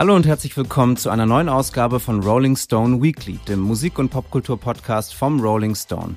Hallo 0.00 0.16
und 0.16 0.24
herzlich 0.24 0.56
willkommen 0.56 0.96
zu 0.96 1.10
einer 1.10 1.26
neuen 1.26 1.50
Ausgabe 1.50 2.00
von 2.00 2.22
Rolling 2.22 2.56
Stone 2.56 3.02
Weekly, 3.02 3.38
dem 3.46 3.60
Musik- 3.60 3.98
und 3.98 4.08
Popkultur-Podcast 4.08 5.12
vom 5.12 5.40
Rolling 5.40 5.74
Stone. 5.74 6.16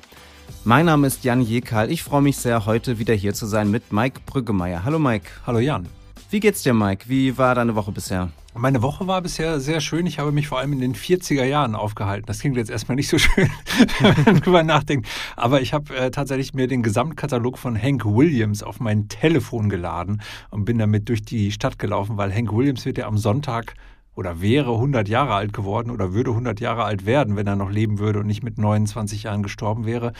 Mein 0.64 0.86
Name 0.86 1.06
ist 1.06 1.22
Jan 1.22 1.42
Jekal. 1.42 1.90
Ich 1.90 2.02
freue 2.02 2.22
mich 2.22 2.38
sehr, 2.38 2.64
heute 2.64 2.98
wieder 2.98 3.12
hier 3.12 3.34
zu 3.34 3.44
sein 3.44 3.70
mit 3.70 3.92
Mike 3.92 4.20
Brüggemeier. 4.24 4.84
Hallo 4.84 4.98
Mike. 4.98 5.28
Hallo 5.46 5.58
Jan. 5.58 5.86
Wie 6.34 6.40
geht's 6.40 6.64
dir, 6.64 6.74
Mike? 6.74 7.08
Wie 7.08 7.38
war 7.38 7.54
deine 7.54 7.76
Woche 7.76 7.92
bisher? 7.92 8.28
Meine 8.54 8.82
Woche 8.82 9.06
war 9.06 9.22
bisher 9.22 9.60
sehr 9.60 9.80
schön. 9.80 10.04
Ich 10.04 10.18
habe 10.18 10.32
mich 10.32 10.48
vor 10.48 10.58
allem 10.58 10.72
in 10.72 10.80
den 10.80 10.96
40er 10.96 11.44
Jahren 11.44 11.76
aufgehalten. 11.76 12.26
Das 12.26 12.40
klingt 12.40 12.56
jetzt 12.56 12.72
erstmal 12.72 12.96
nicht 12.96 13.06
so 13.06 13.18
schön, 13.18 13.48
wenn 14.00 14.24
man 14.24 14.40
drüber 14.40 14.64
nachdenkt. 14.64 15.06
Aber 15.36 15.60
ich 15.60 15.72
habe 15.72 15.94
äh, 15.94 16.10
tatsächlich 16.10 16.52
mir 16.52 16.66
den 16.66 16.82
Gesamtkatalog 16.82 17.56
von 17.56 17.80
Hank 17.80 18.04
Williams 18.04 18.64
auf 18.64 18.80
mein 18.80 19.06
Telefon 19.06 19.68
geladen 19.68 20.22
und 20.50 20.64
bin 20.64 20.76
damit 20.76 21.08
durch 21.08 21.22
die 21.22 21.52
Stadt 21.52 21.78
gelaufen, 21.78 22.16
weil 22.16 22.34
Hank 22.34 22.52
Williams 22.52 22.84
wird 22.84 22.98
ja 22.98 23.06
am 23.06 23.16
Sonntag 23.16 23.76
oder 24.14 24.40
wäre 24.40 24.72
100 24.72 25.08
Jahre 25.08 25.34
alt 25.34 25.52
geworden 25.52 25.90
oder 25.90 26.12
würde 26.12 26.30
100 26.30 26.60
Jahre 26.60 26.84
alt 26.84 27.06
werden, 27.06 27.36
wenn 27.36 27.46
er 27.46 27.56
noch 27.56 27.70
leben 27.70 27.98
würde 27.98 28.20
und 28.20 28.26
nicht 28.26 28.42
mit 28.42 28.58
29 28.58 29.24
Jahren 29.24 29.42
gestorben 29.42 29.86
wäre. 29.86 30.12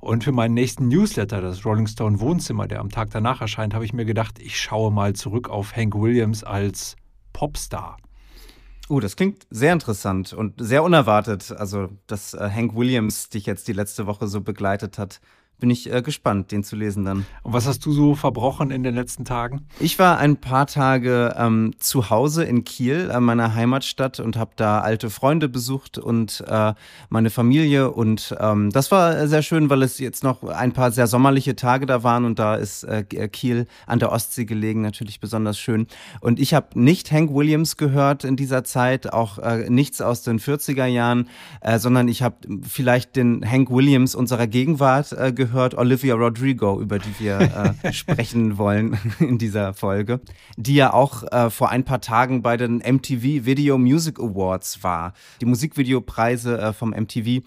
Und 0.00 0.24
für 0.24 0.32
meinen 0.32 0.54
nächsten 0.54 0.88
Newsletter, 0.88 1.40
das 1.40 1.64
Rolling 1.64 1.86
Stone 1.86 2.20
Wohnzimmer, 2.20 2.66
der 2.68 2.80
am 2.80 2.90
Tag 2.90 3.10
danach 3.10 3.40
erscheint, 3.40 3.74
habe 3.74 3.84
ich 3.84 3.92
mir 3.92 4.04
gedacht, 4.04 4.38
ich 4.38 4.60
schaue 4.60 4.92
mal 4.92 5.14
zurück 5.14 5.48
auf 5.48 5.74
Hank 5.74 5.94
Williams 5.94 6.44
als 6.44 6.96
Popstar. 7.32 7.96
Oh, 8.90 9.00
das 9.00 9.16
klingt 9.16 9.46
sehr 9.50 9.74
interessant 9.74 10.32
und 10.32 10.54
sehr 10.58 10.82
unerwartet. 10.82 11.52
Also, 11.52 11.88
dass 12.06 12.32
äh, 12.32 12.50
Hank 12.50 12.74
Williams 12.74 13.28
dich 13.28 13.44
jetzt 13.44 13.68
die 13.68 13.74
letzte 13.74 14.06
Woche 14.06 14.28
so 14.28 14.40
begleitet 14.40 14.98
hat 14.98 15.20
bin 15.58 15.70
ich 15.70 15.92
äh, 15.92 16.02
gespannt, 16.02 16.52
den 16.52 16.62
zu 16.62 16.76
lesen 16.76 17.04
dann. 17.04 17.26
Und 17.42 17.52
was 17.52 17.66
hast 17.66 17.84
du 17.84 17.92
so 17.92 18.14
verbrochen 18.14 18.70
in 18.70 18.82
den 18.82 18.94
letzten 18.94 19.24
Tagen? 19.24 19.66
Ich 19.80 19.98
war 19.98 20.18
ein 20.18 20.36
paar 20.36 20.66
Tage 20.66 21.34
ähm, 21.36 21.72
zu 21.78 22.10
Hause 22.10 22.44
in 22.44 22.64
Kiel, 22.64 23.10
äh, 23.12 23.20
meiner 23.20 23.54
Heimatstadt, 23.54 24.20
und 24.20 24.36
habe 24.36 24.52
da 24.56 24.80
alte 24.80 25.10
Freunde 25.10 25.48
besucht 25.48 25.98
und 25.98 26.44
äh, 26.46 26.74
meine 27.08 27.30
Familie. 27.30 27.90
Und 27.90 28.36
ähm, 28.38 28.70
das 28.70 28.90
war 28.90 29.26
sehr 29.26 29.42
schön, 29.42 29.68
weil 29.68 29.82
es 29.82 29.98
jetzt 29.98 30.22
noch 30.22 30.44
ein 30.44 30.72
paar 30.72 30.92
sehr 30.92 31.06
sommerliche 31.06 31.56
Tage 31.56 31.86
da 31.86 32.02
waren 32.02 32.24
und 32.24 32.38
da 32.38 32.54
ist 32.54 32.84
äh, 32.84 33.02
Kiel 33.02 33.66
an 33.86 33.98
der 33.98 34.12
Ostsee 34.12 34.44
gelegen, 34.44 34.80
natürlich 34.82 35.20
besonders 35.20 35.58
schön. 35.58 35.88
Und 36.20 36.38
ich 36.38 36.54
habe 36.54 36.80
nicht 36.80 37.10
Hank 37.10 37.34
Williams 37.34 37.76
gehört 37.76 38.24
in 38.24 38.36
dieser 38.36 38.62
Zeit, 38.62 39.12
auch 39.12 39.38
äh, 39.38 39.68
nichts 39.68 40.00
aus 40.00 40.22
den 40.22 40.38
40er 40.38 40.86
Jahren, 40.86 41.28
äh, 41.60 41.78
sondern 41.78 42.06
ich 42.06 42.22
habe 42.22 42.36
vielleicht 42.62 43.16
den 43.16 43.44
Hank 43.48 43.70
Williams 43.70 44.14
unserer 44.14 44.46
Gegenwart 44.46 45.12
äh, 45.12 45.32
gehört 45.32 45.47
gehört, 45.48 45.74
Olivia 45.74 46.14
Rodrigo, 46.14 46.80
über 46.80 46.98
die 46.98 47.14
wir 47.18 47.74
äh, 47.82 47.92
sprechen 47.92 48.58
wollen 48.58 48.98
in 49.18 49.38
dieser 49.38 49.72
Folge, 49.74 50.20
die 50.56 50.74
ja 50.74 50.92
auch 50.92 51.22
äh, 51.32 51.50
vor 51.50 51.70
ein 51.70 51.84
paar 51.84 52.00
Tagen 52.00 52.42
bei 52.42 52.56
den 52.56 52.76
MTV 52.78 53.46
Video 53.46 53.78
Music 53.78 54.18
Awards 54.20 54.82
war. 54.82 55.14
Die 55.40 55.46
Musikvideopreise 55.46 56.58
äh, 56.58 56.72
vom 56.72 56.90
MTV 56.90 57.42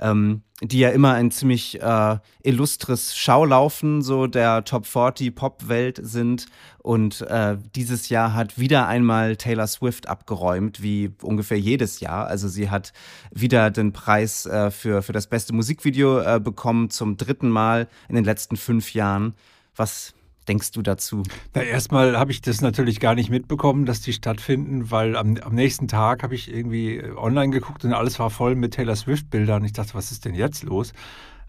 ähm, 0.00 0.42
die 0.60 0.78
ja 0.78 0.90
immer 0.90 1.14
ein 1.14 1.30
ziemlich 1.30 1.80
äh, 1.80 2.18
illustres 2.42 3.16
Schaulaufen 3.16 4.02
so 4.02 4.26
der 4.26 4.64
Top 4.64 4.86
40 4.86 5.34
Pop-Welt 5.34 6.00
sind. 6.02 6.46
Und 6.78 7.22
äh, 7.22 7.56
dieses 7.74 8.08
Jahr 8.08 8.34
hat 8.34 8.58
wieder 8.58 8.86
einmal 8.86 9.36
Taylor 9.36 9.66
Swift 9.66 10.08
abgeräumt, 10.08 10.82
wie 10.82 11.12
ungefähr 11.22 11.58
jedes 11.58 12.00
Jahr. 12.00 12.26
Also 12.26 12.48
sie 12.48 12.70
hat 12.70 12.92
wieder 13.30 13.70
den 13.70 13.92
Preis 13.92 14.46
äh, 14.46 14.70
für, 14.70 15.02
für 15.02 15.12
das 15.12 15.26
beste 15.26 15.52
Musikvideo 15.54 16.20
äh, 16.20 16.40
bekommen, 16.40 16.90
zum 16.90 17.16
dritten 17.16 17.50
Mal 17.50 17.88
in 18.08 18.14
den 18.14 18.24
letzten 18.24 18.56
fünf 18.56 18.94
Jahren. 18.94 19.34
Was 19.76 20.14
denkst 20.48 20.72
du 20.72 20.82
dazu? 20.82 21.22
Na, 21.54 21.62
erstmal 21.62 22.18
habe 22.18 22.32
ich 22.32 22.40
das 22.40 22.60
natürlich 22.60 23.00
gar 23.00 23.14
nicht 23.14 23.30
mitbekommen, 23.30 23.86
dass 23.86 24.00
die 24.00 24.12
stattfinden, 24.12 24.90
weil 24.90 25.16
am, 25.16 25.36
am 25.42 25.54
nächsten 25.54 25.88
Tag 25.88 26.22
habe 26.22 26.34
ich 26.34 26.52
irgendwie 26.52 27.02
online 27.16 27.50
geguckt 27.50 27.84
und 27.84 27.92
alles 27.92 28.18
war 28.18 28.30
voll 28.30 28.54
mit 28.54 28.74
Taylor 28.74 28.96
Swift-Bildern. 28.96 29.64
Ich 29.64 29.72
dachte, 29.72 29.94
was 29.94 30.12
ist 30.12 30.24
denn 30.24 30.34
jetzt 30.34 30.62
los? 30.62 30.92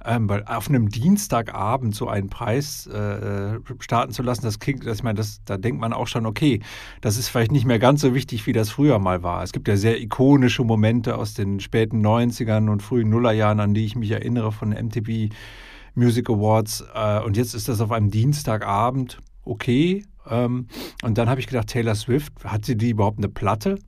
Ähm, 0.08 0.30
weil 0.30 0.44
auf 0.46 0.70
einem 0.70 0.90
Dienstagabend 0.90 1.96
so 1.96 2.08
einen 2.08 2.30
Preis 2.30 2.86
äh, 2.86 3.60
starten 3.80 4.14
zu 4.14 4.22
lassen, 4.22 4.44
das 4.44 4.60
klingt, 4.60 4.86
das, 4.86 4.98
ich 4.98 5.04
meine, 5.04 5.18
das, 5.18 5.42
da 5.46 5.58
denkt 5.58 5.82
man 5.82 5.94
auch 5.94 6.06
schon, 6.06 6.28
okay, 6.28 6.60
das 7.02 7.18
ist 7.18 7.30
vielleicht 7.30 7.52
nicht 7.52 7.66
mehr 7.66 7.80
ganz 7.80 8.02
so 8.02 8.14
wichtig, 8.14 8.46
wie 8.46 8.54
das 8.54 8.70
früher 8.70 9.00
mal 9.00 9.24
war. 9.24 9.42
Es 9.42 9.52
gibt 9.52 9.68
ja 9.68 9.78
sehr 9.78 10.00
ikonische 10.00 10.64
Momente 10.64 11.18
aus 11.18 11.34
den 11.34 11.60
späten 11.60 12.06
90ern 12.06 12.70
und 12.70 12.84
frühen 12.84 13.10
Nullerjahren, 13.10 13.60
an 13.60 13.74
die 13.74 13.86
ich 13.86 13.96
mich 13.96 14.12
erinnere 14.12 14.52
von 14.52 14.70
MTV 14.70 15.34
Music 15.96 16.30
Awards. 16.30 16.84
Äh, 16.94 17.22
und 17.22 17.38
jetzt 17.38 17.54
ist 17.54 17.68
das 17.68 17.82
auf 17.82 17.92
einem 17.92 18.12
Dienstagabend 18.12 19.20
okay. 19.44 20.06
Ähm, 20.30 20.68
und 21.04 21.18
dann 21.18 21.30
habe 21.30 21.40
ich 21.40 21.48
gedacht, 21.48 21.68
Taylor 21.68 21.96
Swift, 21.96 22.34
hat 22.44 22.66
sie 22.66 22.78
die 22.78 22.90
überhaupt 22.90 23.18
eine 23.18 23.30
Platte? 23.30 23.80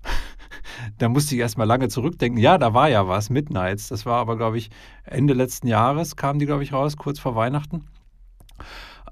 da 0.97 1.09
musste 1.09 1.35
ich 1.35 1.41
erstmal 1.41 1.67
lange 1.67 1.89
zurückdenken. 1.89 2.41
Ja, 2.41 2.57
da 2.57 2.73
war 2.73 2.89
ja 2.89 3.07
was, 3.07 3.29
Midnights. 3.29 3.89
Das 3.89 4.05
war 4.05 4.17
aber, 4.17 4.37
glaube 4.37 4.57
ich, 4.57 4.69
Ende 5.03 5.33
letzten 5.33 5.67
Jahres 5.67 6.15
kam 6.15 6.39
die, 6.39 6.45
glaube 6.45 6.63
ich, 6.63 6.73
raus, 6.73 6.97
kurz 6.97 7.19
vor 7.19 7.35
Weihnachten. 7.35 7.85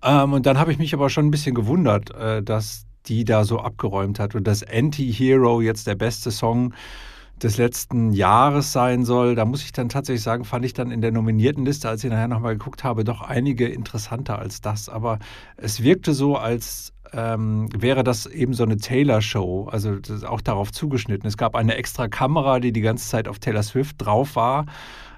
Ähm, 0.03 0.33
und 0.33 0.45
dann 0.45 0.57
habe 0.57 0.71
ich 0.71 0.77
mich 0.77 0.93
aber 0.93 1.09
schon 1.09 1.27
ein 1.27 1.31
bisschen 1.31 1.55
gewundert, 1.55 2.13
äh, 2.15 2.43
dass 2.43 2.85
die 3.07 3.23
da 3.23 3.43
so 3.43 3.59
abgeräumt 3.59 4.19
hat 4.19 4.33
und 4.33 4.45
dass 4.45 4.63
Anti-Hero 4.63 5.61
jetzt 5.61 5.85
der 5.85 5.95
beste 5.95 6.31
Song 6.31 6.71
ist 6.71 7.14
des 7.41 7.57
letzten 7.57 8.11
Jahres 8.13 8.71
sein 8.71 9.03
soll. 9.03 9.35
Da 9.35 9.45
muss 9.45 9.63
ich 9.63 9.71
dann 9.71 9.89
tatsächlich 9.89 10.23
sagen, 10.23 10.45
fand 10.45 10.65
ich 10.65 10.73
dann 10.73 10.91
in 10.91 11.01
der 11.01 11.11
nominierten 11.11 11.65
Liste, 11.65 11.89
als 11.89 12.03
ich 12.03 12.09
nachher 12.09 12.27
nochmal 12.27 12.57
geguckt 12.57 12.83
habe, 12.83 13.03
doch 13.03 13.21
einige 13.21 13.67
interessanter 13.67 14.39
als 14.39 14.61
das. 14.61 14.89
Aber 14.89 15.19
es 15.57 15.83
wirkte 15.83 16.13
so, 16.13 16.37
als 16.37 16.93
ähm, 17.13 17.69
wäre 17.77 18.03
das 18.03 18.25
eben 18.25 18.53
so 18.53 18.63
eine 18.63 18.77
Taylor-Show, 18.77 19.69
also 19.71 19.97
auch 20.27 20.41
darauf 20.41 20.71
zugeschnitten. 20.71 21.27
Es 21.27 21.37
gab 21.37 21.55
eine 21.55 21.75
extra 21.75 22.07
Kamera, 22.07 22.59
die 22.59 22.71
die 22.71 22.81
ganze 22.81 23.07
Zeit 23.07 23.27
auf 23.27 23.39
Taylor 23.39 23.63
Swift 23.63 23.95
drauf 23.99 24.35
war. 24.35 24.65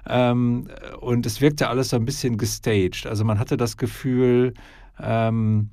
Ähm, 0.06 0.68
und 1.00 1.26
es 1.26 1.40
wirkte 1.40 1.68
alles 1.68 1.90
so 1.90 1.96
ein 1.96 2.04
bisschen 2.04 2.36
gestaged. 2.36 3.06
Also 3.06 3.24
man 3.24 3.38
hatte 3.38 3.56
das 3.56 3.76
Gefühl, 3.76 4.54
ähm, 5.00 5.70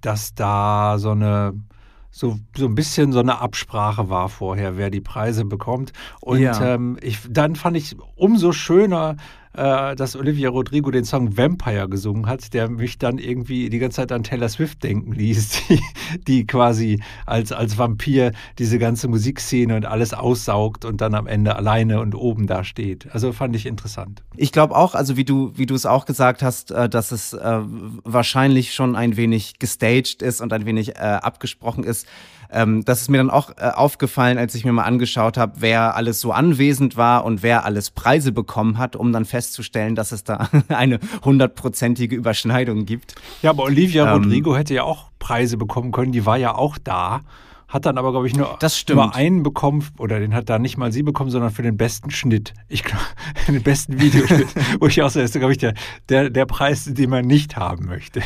dass 0.00 0.34
da 0.34 0.96
so 0.98 1.10
eine 1.10 1.54
so, 2.16 2.38
so 2.56 2.64
ein 2.64 2.74
bisschen 2.74 3.12
so 3.12 3.20
eine 3.20 3.40
Absprache 3.40 4.08
war 4.08 4.30
vorher, 4.30 4.78
wer 4.78 4.88
die 4.88 5.02
Preise 5.02 5.44
bekommt. 5.44 5.92
Und 6.22 6.40
ja. 6.40 6.74
ähm, 6.74 6.96
ich, 7.02 7.18
dann 7.28 7.56
fand 7.56 7.76
ich 7.76 7.94
umso 8.14 8.52
schöner, 8.52 9.16
äh, 9.56 9.96
dass 9.96 10.16
Olivia 10.16 10.50
Rodrigo 10.50 10.90
den 10.90 11.04
Song 11.04 11.36
Vampire 11.36 11.88
gesungen 11.88 12.26
hat, 12.26 12.52
der 12.52 12.68
mich 12.68 12.98
dann 12.98 13.18
irgendwie 13.18 13.70
die 13.70 13.78
ganze 13.78 13.96
Zeit 13.96 14.12
an 14.12 14.22
Taylor 14.22 14.48
Swift 14.48 14.84
denken 14.84 15.12
ließ, 15.12 15.62
die, 15.68 15.80
die 16.26 16.46
quasi 16.46 17.02
als, 17.24 17.52
als 17.52 17.78
Vampir 17.78 18.32
diese 18.58 18.78
ganze 18.78 19.08
Musikszene 19.08 19.74
und 19.76 19.86
alles 19.86 20.12
aussaugt 20.12 20.84
und 20.84 21.00
dann 21.00 21.14
am 21.14 21.26
Ende 21.26 21.56
alleine 21.56 22.00
und 22.00 22.14
oben 22.14 22.46
da 22.46 22.64
steht. 22.64 23.08
Also 23.12 23.32
fand 23.32 23.56
ich 23.56 23.66
interessant. 23.66 24.22
Ich 24.36 24.52
glaube 24.52 24.76
auch, 24.76 24.94
also 24.94 25.16
wie 25.16 25.24
du, 25.24 25.52
wie 25.54 25.66
du 25.66 25.74
es 25.74 25.86
auch 25.86 26.04
gesagt 26.04 26.42
hast, 26.42 26.70
äh, 26.70 26.88
dass 26.88 27.10
es 27.10 27.32
äh, 27.32 27.60
wahrscheinlich 28.04 28.74
schon 28.74 28.94
ein 28.94 29.16
wenig 29.16 29.58
gestaged 29.58 30.22
ist 30.22 30.40
und 30.40 30.52
ein 30.52 30.66
wenig 30.66 30.96
abgesprochen 30.96 31.84
ist. 31.84 32.06
Ähm, 32.50 32.84
das 32.84 33.02
ist 33.02 33.10
mir 33.10 33.18
dann 33.18 33.30
auch 33.30 33.50
äh, 33.56 33.70
aufgefallen, 33.74 34.38
als 34.38 34.54
ich 34.54 34.64
mir 34.64 34.72
mal 34.72 34.84
angeschaut 34.84 35.36
habe, 35.36 35.54
wer 35.58 35.96
alles 35.96 36.20
so 36.20 36.32
anwesend 36.32 36.96
war 36.96 37.24
und 37.24 37.42
wer 37.42 37.64
alles 37.64 37.90
Preise 37.90 38.32
bekommen 38.32 38.78
hat, 38.78 38.96
um 38.96 39.12
dann 39.12 39.24
festzustellen, 39.24 39.94
dass 39.94 40.12
es 40.12 40.24
da 40.24 40.48
eine 40.68 40.98
hundertprozentige 41.24 42.14
Überschneidung 42.14 42.86
gibt. 42.86 43.14
Ja, 43.42 43.50
aber 43.50 43.64
Olivia 43.64 44.14
ähm, 44.14 44.22
Rodrigo 44.22 44.56
hätte 44.56 44.74
ja 44.74 44.84
auch 44.84 45.10
Preise 45.18 45.56
bekommen 45.56 45.92
können, 45.92 46.12
die 46.12 46.26
war 46.26 46.36
ja 46.36 46.54
auch 46.54 46.78
da 46.78 47.22
hat 47.68 47.84
dann 47.84 47.98
aber, 47.98 48.12
glaube 48.12 48.26
ich, 48.28 48.36
nur, 48.36 48.58
nur 48.90 49.14
einen 49.14 49.42
bekommen, 49.42 49.84
oder 49.98 50.20
den 50.20 50.34
hat 50.34 50.48
da 50.48 50.58
nicht 50.58 50.76
mal 50.76 50.92
sie 50.92 51.02
bekommen, 51.02 51.30
sondern 51.30 51.50
für 51.50 51.62
den 51.62 51.76
besten 51.76 52.10
Schnitt. 52.10 52.54
Ich 52.68 52.84
glaube, 52.84 53.04
den 53.48 53.62
besten 53.62 54.00
Videoschnitt, 54.00 54.48
wo 54.80 54.86
ich 54.86 55.02
auch 55.02 55.10
so, 55.10 55.20
ist, 55.20 55.34
glaube 55.34 55.52
ich, 55.52 55.58
der, 55.58 55.74
der, 56.08 56.30
der 56.30 56.46
Preis, 56.46 56.84
den 56.84 57.10
man 57.10 57.26
nicht 57.26 57.56
haben 57.56 57.86
möchte. 57.86 58.22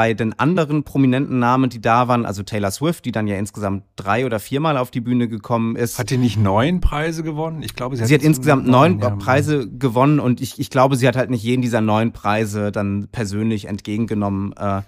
Bei 0.00 0.14
den 0.14 0.32
anderen 0.38 0.82
prominenten 0.82 1.40
Namen, 1.40 1.68
die 1.68 1.78
da 1.78 2.08
waren, 2.08 2.24
also 2.24 2.42
Taylor 2.42 2.70
Swift, 2.70 3.04
die 3.04 3.12
dann 3.12 3.26
ja 3.26 3.36
insgesamt 3.36 3.84
drei 3.96 4.24
oder 4.24 4.40
viermal 4.40 4.78
auf 4.78 4.90
die 4.90 5.02
Bühne 5.02 5.28
gekommen 5.28 5.76
ist. 5.76 5.98
Hat 5.98 6.08
die 6.08 6.16
nicht 6.16 6.38
neun 6.38 6.80
Preise 6.80 7.22
gewonnen? 7.22 7.62
Ich 7.62 7.74
glaube, 7.74 7.96
sie 7.96 8.00
hat, 8.00 8.08
sie 8.08 8.14
hat 8.14 8.22
insgesamt 8.22 8.66
neun 8.66 8.98
ja. 8.98 9.10
Preise 9.10 9.68
gewonnen 9.68 10.18
und 10.18 10.40
ich, 10.40 10.58
ich 10.58 10.70
glaube, 10.70 10.96
sie 10.96 11.06
hat 11.06 11.16
halt 11.16 11.28
nicht 11.28 11.42
jeden 11.42 11.60
dieser 11.60 11.82
neun 11.82 12.12
Preise 12.12 12.72
dann 12.72 13.08
persönlich 13.12 13.66
entgegengenommen. 13.66 14.54
Äh, 14.56 14.80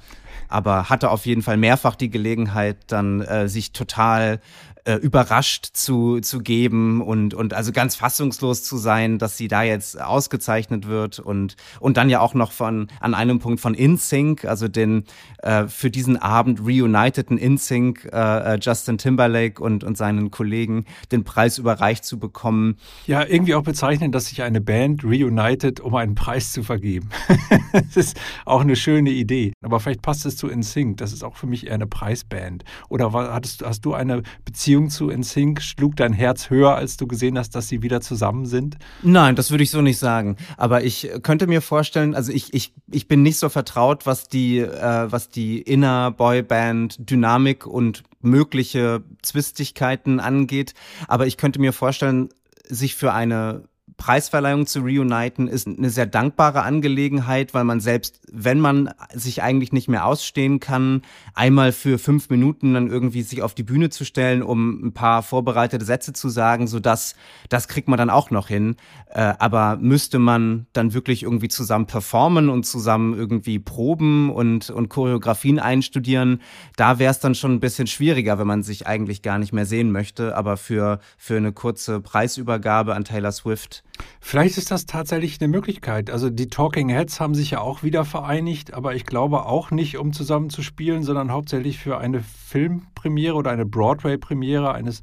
aber 0.48 0.88
hatte 0.88 1.10
auf 1.10 1.26
jeden 1.26 1.42
Fall 1.42 1.58
mehrfach 1.58 1.94
die 1.94 2.08
Gelegenheit, 2.08 2.78
dann 2.86 3.20
äh, 3.20 3.50
sich 3.50 3.72
total 3.72 4.40
äh, 4.84 4.94
überrascht 4.94 5.68
zu, 5.72 6.20
zu 6.20 6.40
geben 6.40 7.00
und, 7.02 7.34
und 7.34 7.54
also 7.54 7.72
ganz 7.72 7.96
fassungslos 7.96 8.64
zu 8.64 8.76
sein, 8.76 9.18
dass 9.18 9.36
sie 9.36 9.48
da 9.48 9.62
jetzt 9.62 10.00
ausgezeichnet 10.00 10.88
wird 10.88 11.18
und, 11.18 11.56
und 11.80 11.96
dann 11.96 12.10
ja 12.10 12.20
auch 12.20 12.34
noch 12.34 12.52
von 12.52 12.88
an 13.00 13.14
einem 13.14 13.38
Punkt 13.38 13.60
von 13.60 13.74
InSync, 13.74 14.44
also 14.44 14.68
den 14.68 15.04
äh, 15.38 15.66
für 15.66 15.90
diesen 15.90 16.16
Abend 16.16 16.60
reuniteden 16.60 17.38
InSync, 17.38 18.08
äh, 18.12 18.54
äh, 18.54 18.58
Justin 18.60 18.98
Timberlake 18.98 19.62
und, 19.62 19.84
und 19.84 19.96
seinen 19.96 20.30
Kollegen 20.30 20.84
den 21.12 21.24
Preis 21.24 21.58
überreicht 21.58 22.04
zu 22.04 22.18
bekommen. 22.18 22.76
Ja, 23.06 23.24
irgendwie 23.24 23.54
auch 23.54 23.62
bezeichnend, 23.62 24.14
dass 24.14 24.26
sich 24.26 24.42
eine 24.42 24.60
Band 24.60 25.04
reunited, 25.04 25.80
um 25.80 25.94
einen 25.94 26.14
Preis 26.14 26.52
zu 26.52 26.62
vergeben. 26.62 27.08
das 27.72 27.96
ist 27.96 28.20
auch 28.44 28.62
eine 28.62 28.76
schöne 28.76 29.10
Idee. 29.10 29.52
Aber 29.62 29.80
vielleicht 29.80 30.02
passt 30.02 30.26
es 30.26 30.36
zu 30.36 30.48
InSync. 30.48 30.96
Das 30.96 31.12
ist 31.12 31.22
auch 31.22 31.36
für 31.36 31.46
mich 31.46 31.66
eher 31.66 31.74
eine 31.74 31.86
Preisband. 31.86 32.64
Oder 32.88 33.12
hast 33.12 33.84
du 33.84 33.94
eine 33.94 34.22
Beziehung 34.44 34.71
zu 34.90 35.10
InSync? 35.10 35.60
Schlug 35.60 35.96
dein 35.96 36.12
Herz 36.12 36.50
höher, 36.50 36.74
als 36.74 36.96
du 36.96 37.06
gesehen 37.06 37.38
hast, 37.38 37.54
dass 37.54 37.68
sie 37.68 37.82
wieder 37.82 38.00
zusammen 38.00 38.46
sind? 38.46 38.76
Nein, 39.02 39.36
das 39.36 39.50
würde 39.50 39.64
ich 39.64 39.70
so 39.70 39.82
nicht 39.82 39.98
sagen. 39.98 40.36
Aber 40.56 40.84
ich 40.84 41.10
könnte 41.22 41.46
mir 41.46 41.60
vorstellen, 41.60 42.14
also 42.14 42.32
ich, 42.32 42.54
ich, 42.54 42.72
ich 42.90 43.08
bin 43.08 43.22
nicht 43.22 43.38
so 43.38 43.48
vertraut, 43.48 44.06
was 44.06 44.28
die, 44.28 44.58
äh, 44.58 45.10
was 45.10 45.28
die 45.28 45.60
Inner-Boyband-Dynamik 45.60 47.66
und 47.66 48.02
mögliche 48.20 49.02
Zwistigkeiten 49.22 50.20
angeht. 50.20 50.74
Aber 51.08 51.26
ich 51.26 51.36
könnte 51.36 51.60
mir 51.60 51.72
vorstellen, 51.72 52.28
sich 52.68 52.94
für 52.94 53.12
eine 53.12 53.64
Preisverleihung 54.02 54.66
zu 54.66 54.80
reuniten 54.80 55.46
ist 55.46 55.68
eine 55.68 55.88
sehr 55.88 56.06
dankbare 56.06 56.62
Angelegenheit, 56.62 57.54
weil 57.54 57.62
man 57.62 57.78
selbst, 57.78 58.20
wenn 58.32 58.58
man 58.58 58.92
sich 59.14 59.44
eigentlich 59.44 59.70
nicht 59.70 59.86
mehr 59.86 60.06
ausstehen 60.06 60.58
kann, 60.58 61.02
einmal 61.34 61.70
für 61.70 62.00
fünf 62.00 62.28
Minuten 62.28 62.74
dann 62.74 62.88
irgendwie 62.88 63.22
sich 63.22 63.42
auf 63.42 63.54
die 63.54 63.62
Bühne 63.62 63.90
zu 63.90 64.04
stellen, 64.04 64.42
um 64.42 64.86
ein 64.86 64.92
paar 64.92 65.22
vorbereitete 65.22 65.84
Sätze 65.84 66.12
zu 66.12 66.30
sagen, 66.30 66.66
so 66.66 66.80
dass 66.80 67.14
das 67.48 67.68
kriegt 67.68 67.86
man 67.86 67.96
dann 67.96 68.10
auch 68.10 68.32
noch 68.32 68.48
hin. 68.48 68.74
Äh, 69.08 69.34
aber 69.38 69.76
müsste 69.76 70.18
man 70.18 70.66
dann 70.72 70.94
wirklich 70.94 71.22
irgendwie 71.22 71.48
zusammen 71.48 71.86
performen 71.86 72.48
und 72.48 72.66
zusammen 72.66 73.14
irgendwie 73.14 73.60
proben 73.60 74.30
und, 74.30 74.70
und 74.70 74.88
Choreografien 74.88 75.60
einstudieren, 75.60 76.40
da 76.74 76.98
wäre 76.98 77.12
es 77.12 77.20
dann 77.20 77.36
schon 77.36 77.52
ein 77.52 77.60
bisschen 77.60 77.86
schwieriger, 77.86 78.40
wenn 78.40 78.48
man 78.48 78.64
sich 78.64 78.88
eigentlich 78.88 79.22
gar 79.22 79.38
nicht 79.38 79.52
mehr 79.52 79.66
sehen 79.66 79.92
möchte. 79.92 80.36
Aber 80.36 80.56
für, 80.56 80.98
für 81.16 81.36
eine 81.36 81.52
kurze 81.52 82.00
Preisübergabe 82.00 82.96
an 82.96 83.04
Taylor 83.04 83.30
Swift 83.30 83.84
Vielleicht 84.20 84.56
ist 84.56 84.70
das 84.70 84.86
tatsächlich 84.86 85.40
eine 85.40 85.48
Möglichkeit. 85.48 86.10
Also 86.10 86.30
die 86.30 86.48
Talking 86.48 86.88
Heads 86.88 87.20
haben 87.20 87.34
sich 87.34 87.52
ja 87.52 87.60
auch 87.60 87.82
wieder 87.82 88.04
vereinigt, 88.04 88.72
aber 88.72 88.94
ich 88.94 89.04
glaube 89.04 89.46
auch 89.46 89.70
nicht, 89.70 89.98
um 89.98 90.12
zusammen 90.12 90.48
zu 90.48 90.62
spielen, 90.62 91.02
sondern 91.02 91.30
hauptsächlich 91.30 91.78
für 91.78 91.98
eine 91.98 92.22
Filmpremiere 92.22 93.34
oder 93.34 93.50
eine 93.50 93.66
Broadway-Premiere 93.66 94.72
eines 94.72 95.02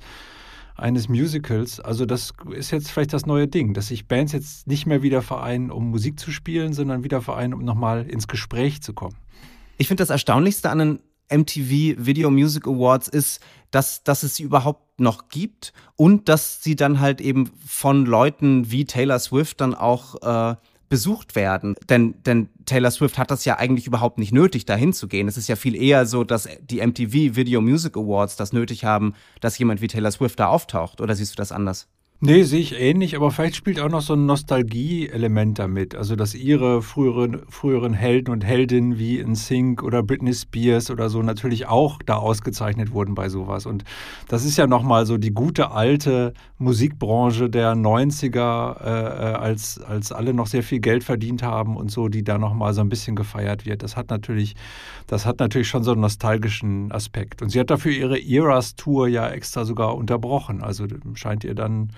eines 0.80 1.09
Musicals. 1.09 1.80
Also 1.80 2.06
das 2.06 2.33
ist 2.51 2.71
jetzt 2.71 2.89
vielleicht 2.89 3.13
das 3.13 3.25
neue 3.25 3.47
Ding, 3.47 3.74
dass 3.74 3.88
sich 3.88 4.07
Bands 4.07 4.31
jetzt 4.31 4.68
nicht 4.68 4.86
mehr 4.86 5.01
wieder 5.01 5.21
vereinen, 5.21 5.71
um 5.71 5.89
Musik 5.89 6.19
zu 6.19 6.31
spielen, 6.31 6.74
sondern 6.74 7.03
wieder 7.03 7.21
vereinen, 7.21 7.53
um 7.53 7.63
nochmal 7.63 8.07
ins 8.09 8.27
Gespräch 8.27 8.81
zu 8.81 8.94
kommen. 8.94 9.15
Ich 9.77 9.88
finde 9.88 10.01
das 10.01 10.09
Erstaunlichste 10.09 10.69
an 10.69 10.80
den 10.80 11.00
MTV 11.31 12.06
Video 12.06 12.31
Music 12.31 12.68
Awards 12.68 13.07
ist, 13.07 13.41
dass, 13.71 14.03
dass 14.03 14.24
es 14.24 14.36
sie 14.36 14.44
überhaupt 14.44 14.88
noch 15.00 15.30
gibt 15.30 15.74
und 15.96 16.30
dass 16.30 16.63
sie 16.63 16.75
dann 16.75 17.00
halt 17.00 17.22
eben 17.22 17.51
von 17.66 18.06
Leuten 18.06 18.72
wie 18.72 18.86
Taylor 18.86 19.19
Swift 19.19 19.62
dann 19.62 19.74
auch 19.74 20.22
äh, 20.22 20.56
besucht 20.90 21.36
werden. 21.36 21.75
Denn, 21.88 22.16
denn 22.25 22.50
Taylor 22.66 22.92
Swift 22.92 23.18
hat 23.18 23.31
das 23.31 23.46
ja 23.46 23.57
eigentlich 23.57 23.88
überhaupt 23.88 24.18
nicht 24.18 24.34
nötig, 24.34 24.66
dahin 24.66 24.92
zu 24.92 25.07
gehen. 25.07 25.28
Es 25.28 25.38
ist 25.38 25.48
ja 25.48 25.56
viel 25.56 25.75
eher 25.75 26.06
so, 26.06 26.24
dass 26.24 26.50
die 26.62 26.86
MTV 26.86 27.36
Video 27.36 27.62
Music 27.62 27.96
Awards 27.96 28.36
das 28.36 28.54
nötig 28.54 28.84
haben, 28.84 29.13
dass 29.40 29.57
jemand 29.57 29.81
wie 29.81 29.88
Taylor 29.88 30.12
Swift 30.12 30.40
da 30.40 30.48
auftaucht. 30.48 31.00
Oder 31.00 31.16
siehst 31.16 31.34
du 31.34 31.38
das 31.38 31.51
anders? 31.51 31.88
Nee, 32.21 32.44
sehe 32.44 32.60
ich 32.60 32.77
ähnlich, 32.77 33.16
aber 33.16 33.31
vielleicht 33.31 33.56
spielt 33.56 33.80
auch 33.80 33.88
noch 33.88 34.01
so 34.01 34.12
ein 34.12 34.25
Nostalgie-Element 34.25 35.57
damit. 35.57 35.95
Also, 35.95 36.18
dass 36.18 36.36
ihre 36.36 36.81
früheren, 36.81 37.44
früheren 37.48 37.94
Helden 37.94 38.31
und 38.31 38.44
Heldinnen 38.44 39.00
wie 39.00 39.19
in 39.19 39.36
Sync 39.36 39.81
oder 39.81 40.04
Britney 40.04 40.33
Spears 40.33 40.92
oder 40.92 41.10
so 41.10 41.24
natürlich 41.24 41.68
auch 41.68 42.01
da 42.06 42.18
ausgezeichnet 42.18 42.92
wurden 42.92 43.16
bei 43.16 43.30
sowas. 43.30 43.66
Und 43.66 43.86
das 44.27 44.44
ist 44.44 44.57
ja 44.57 44.68
nochmal 44.68 45.06
so 45.06 45.18
die 45.18 45.31
gute 45.31 45.71
alte 45.71 46.33
Musikbranche 46.57 47.50
der 47.50 47.74
90er, 47.74 48.81
äh, 48.81 48.89
äh, 48.89 49.36
als, 49.36 49.80
als 49.80 50.12
alle 50.12 50.33
noch 50.33 50.48
sehr 50.48 50.63
viel 50.63 50.81
Geld 50.81 51.06
verdient 51.06 51.42
haben 51.42 51.77
und 51.77 51.89
so, 51.89 52.10
die 52.10 52.25
da 52.25 52.38
nochmal 52.38 52.74
so 52.74 52.81
ein 52.81 52.89
bisschen 52.89 53.15
gefeiert 53.15 53.65
wird. 53.65 53.81
Das 53.81 53.95
hat 53.95 54.10
natürlich, 54.10 54.56
das 55.07 55.25
hat 55.25 55.39
natürlich 55.39 55.69
schon 55.69 55.83
so 55.83 55.94
einen 55.94 56.01
nostalgischen 56.01 56.92
Aspekt. 56.92 57.42
Und 57.42 57.48
sie 57.48 57.62
hat 57.62 57.69
dafür 57.69 57.94
ihre 57.94 58.22
Eras-Tour 58.22 59.07
ja 59.07 59.30
extra 59.30 59.63
sogar 59.63 59.95
unterbrochen. 59.95 60.62
Also 60.62 60.86
scheint 61.13 61.45
ihr 61.45 61.56
dann 61.56 61.94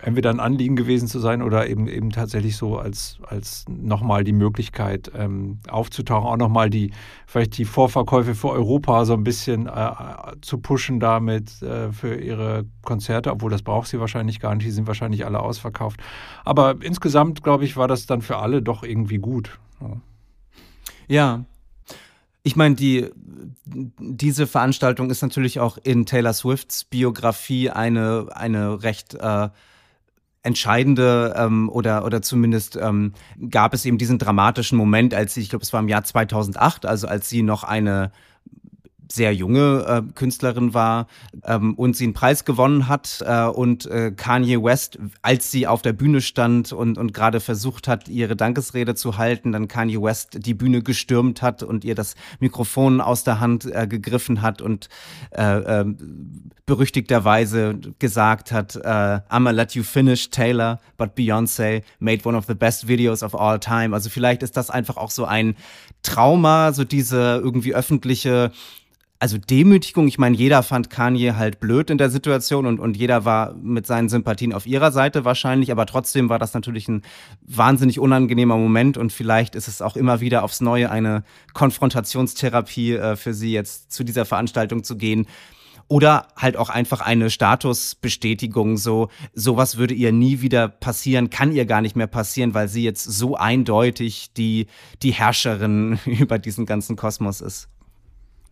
entweder 0.00 0.30
ein 0.30 0.40
Anliegen 0.40 0.76
gewesen 0.76 1.08
zu 1.08 1.18
sein 1.18 1.42
oder 1.42 1.68
eben 1.68 1.88
eben 1.88 2.10
tatsächlich 2.10 2.56
so 2.56 2.78
als, 2.78 3.18
als 3.26 3.64
nochmal 3.68 4.24
die 4.24 4.32
Möglichkeit 4.32 5.10
ähm, 5.16 5.58
aufzutauchen, 5.68 6.28
auch 6.28 6.36
nochmal 6.36 6.70
die, 6.70 6.92
vielleicht 7.26 7.56
die 7.58 7.64
Vorverkäufe 7.64 8.34
für 8.34 8.50
Europa 8.50 9.04
so 9.04 9.14
ein 9.14 9.24
bisschen 9.24 9.66
äh, 9.66 9.92
zu 10.40 10.58
pushen 10.58 11.00
damit 11.00 11.62
äh, 11.62 11.92
für 11.92 12.14
ihre 12.14 12.64
Konzerte, 12.82 13.30
obwohl 13.30 13.50
das 13.50 13.62
braucht 13.62 13.88
sie 13.88 14.00
wahrscheinlich 14.00 14.40
gar 14.40 14.54
nicht, 14.54 14.66
die 14.66 14.70
sind 14.70 14.86
wahrscheinlich 14.86 15.24
alle 15.26 15.40
ausverkauft. 15.40 16.00
Aber 16.44 16.76
insgesamt, 16.80 17.42
glaube 17.42 17.64
ich, 17.64 17.76
war 17.76 17.88
das 17.88 18.06
dann 18.06 18.22
für 18.22 18.38
alle 18.38 18.62
doch 18.62 18.82
irgendwie 18.82 19.18
gut. 19.18 19.58
Ja. 19.80 19.96
ja. 21.08 21.44
Ich 22.46 22.56
meine, 22.56 22.74
die, 22.74 23.08
diese 23.64 24.46
Veranstaltung 24.46 25.08
ist 25.08 25.22
natürlich 25.22 25.60
auch 25.60 25.78
in 25.82 26.04
Taylor 26.04 26.34
Swifts 26.34 26.84
Biografie 26.84 27.70
eine, 27.70 28.26
eine 28.34 28.82
recht 28.82 29.14
äh, 29.14 29.48
entscheidende 30.44 31.34
ähm, 31.36 31.68
oder 31.70 32.04
oder 32.04 32.22
zumindest 32.22 32.76
ähm, 32.76 33.14
gab 33.50 33.74
es 33.74 33.84
eben 33.84 33.98
diesen 33.98 34.18
dramatischen 34.18 34.78
Moment, 34.78 35.14
als 35.14 35.34
sie, 35.34 35.40
ich 35.40 35.48
glaube, 35.48 35.64
es 35.64 35.72
war 35.72 35.80
im 35.80 35.88
Jahr 35.88 36.04
2008, 36.04 36.86
also 36.86 37.08
als 37.08 37.28
sie 37.28 37.42
noch 37.42 37.64
eine 37.64 38.12
sehr 39.10 39.34
junge 39.34 39.84
äh, 39.86 40.12
Künstlerin 40.14 40.74
war 40.74 41.06
ähm, 41.44 41.74
und 41.74 41.96
sie 41.96 42.04
einen 42.04 42.14
Preis 42.14 42.44
gewonnen 42.44 42.88
hat 42.88 43.22
äh, 43.26 43.44
und 43.44 43.86
äh, 43.86 44.12
Kanye 44.12 44.62
West, 44.62 44.98
als 45.22 45.50
sie 45.50 45.66
auf 45.66 45.82
der 45.82 45.92
Bühne 45.92 46.20
stand 46.20 46.72
und, 46.72 46.98
und 46.98 47.12
gerade 47.12 47.40
versucht 47.40 47.88
hat, 47.88 48.08
ihre 48.08 48.36
Dankesrede 48.36 48.94
zu 48.94 49.18
halten, 49.18 49.52
dann 49.52 49.68
Kanye 49.68 50.00
West 50.00 50.46
die 50.46 50.54
Bühne 50.54 50.82
gestürmt 50.82 51.42
hat 51.42 51.62
und 51.62 51.84
ihr 51.84 51.94
das 51.94 52.14
Mikrofon 52.40 53.00
aus 53.00 53.24
der 53.24 53.40
Hand 53.40 53.66
äh, 53.66 53.86
gegriffen 53.86 54.42
hat 54.42 54.62
und 54.62 54.88
äh, 55.30 55.80
äh, 55.80 55.84
berüchtigterweise 56.66 57.78
gesagt 57.98 58.52
hat, 58.52 58.76
äh, 58.76 59.20
I'ma 59.28 59.50
let 59.50 59.74
you 59.74 59.82
finish 59.82 60.30
Taylor, 60.30 60.80
but 60.96 61.14
Beyoncé 61.14 61.82
made 61.98 62.26
one 62.26 62.36
of 62.36 62.46
the 62.46 62.54
best 62.54 62.88
videos 62.88 63.22
of 63.22 63.34
all 63.34 63.58
time. 63.58 63.94
Also 63.94 64.08
vielleicht 64.08 64.42
ist 64.42 64.56
das 64.56 64.70
einfach 64.70 64.96
auch 64.96 65.10
so 65.10 65.24
ein 65.24 65.56
Trauma, 66.02 66.72
so 66.72 66.84
diese 66.84 67.40
irgendwie 67.42 67.74
öffentliche 67.74 68.50
also 69.20 69.38
Demütigung, 69.38 70.06
ich 70.08 70.18
meine, 70.18 70.36
jeder 70.36 70.62
fand 70.62 70.90
Kanye 70.90 71.36
halt 71.36 71.60
blöd 71.60 71.88
in 71.88 71.98
der 71.98 72.10
Situation 72.10 72.66
und, 72.66 72.78
und 72.80 72.96
jeder 72.96 73.24
war 73.24 73.54
mit 73.54 73.86
seinen 73.86 74.08
Sympathien 74.08 74.52
auf 74.52 74.66
ihrer 74.66 74.92
Seite 74.92 75.24
wahrscheinlich, 75.24 75.70
aber 75.70 75.86
trotzdem 75.86 76.28
war 76.28 76.38
das 76.38 76.52
natürlich 76.52 76.88
ein 76.88 77.02
wahnsinnig 77.40 78.00
unangenehmer 78.00 78.56
Moment 78.56 78.98
und 78.98 79.12
vielleicht 79.12 79.54
ist 79.54 79.68
es 79.68 79.80
auch 79.82 79.96
immer 79.96 80.20
wieder 80.20 80.42
aufs 80.42 80.60
Neue 80.60 80.90
eine 80.90 81.24
Konfrontationstherapie 81.54 82.94
äh, 82.94 83.16
für 83.16 83.32
sie 83.32 83.52
jetzt 83.52 83.92
zu 83.92 84.04
dieser 84.04 84.24
Veranstaltung 84.24 84.84
zu 84.84 84.96
gehen. 84.96 85.26
Oder 85.86 86.28
halt 86.36 86.56
auch 86.56 86.70
einfach 86.70 87.02
eine 87.02 87.28
Statusbestätigung, 87.28 88.78
so, 88.78 89.10
sowas 89.34 89.76
würde 89.76 89.92
ihr 89.92 90.12
nie 90.12 90.40
wieder 90.40 90.66
passieren, 90.68 91.28
kann 91.28 91.52
ihr 91.52 91.66
gar 91.66 91.82
nicht 91.82 91.94
mehr 91.94 92.06
passieren, 92.06 92.54
weil 92.54 92.68
sie 92.68 92.82
jetzt 92.82 93.04
so 93.04 93.36
eindeutig 93.36 94.32
die, 94.32 94.66
die 95.02 95.12
Herrscherin 95.12 95.98
über 96.06 96.38
diesen 96.38 96.64
ganzen 96.64 96.96
Kosmos 96.96 97.42
ist. 97.42 97.68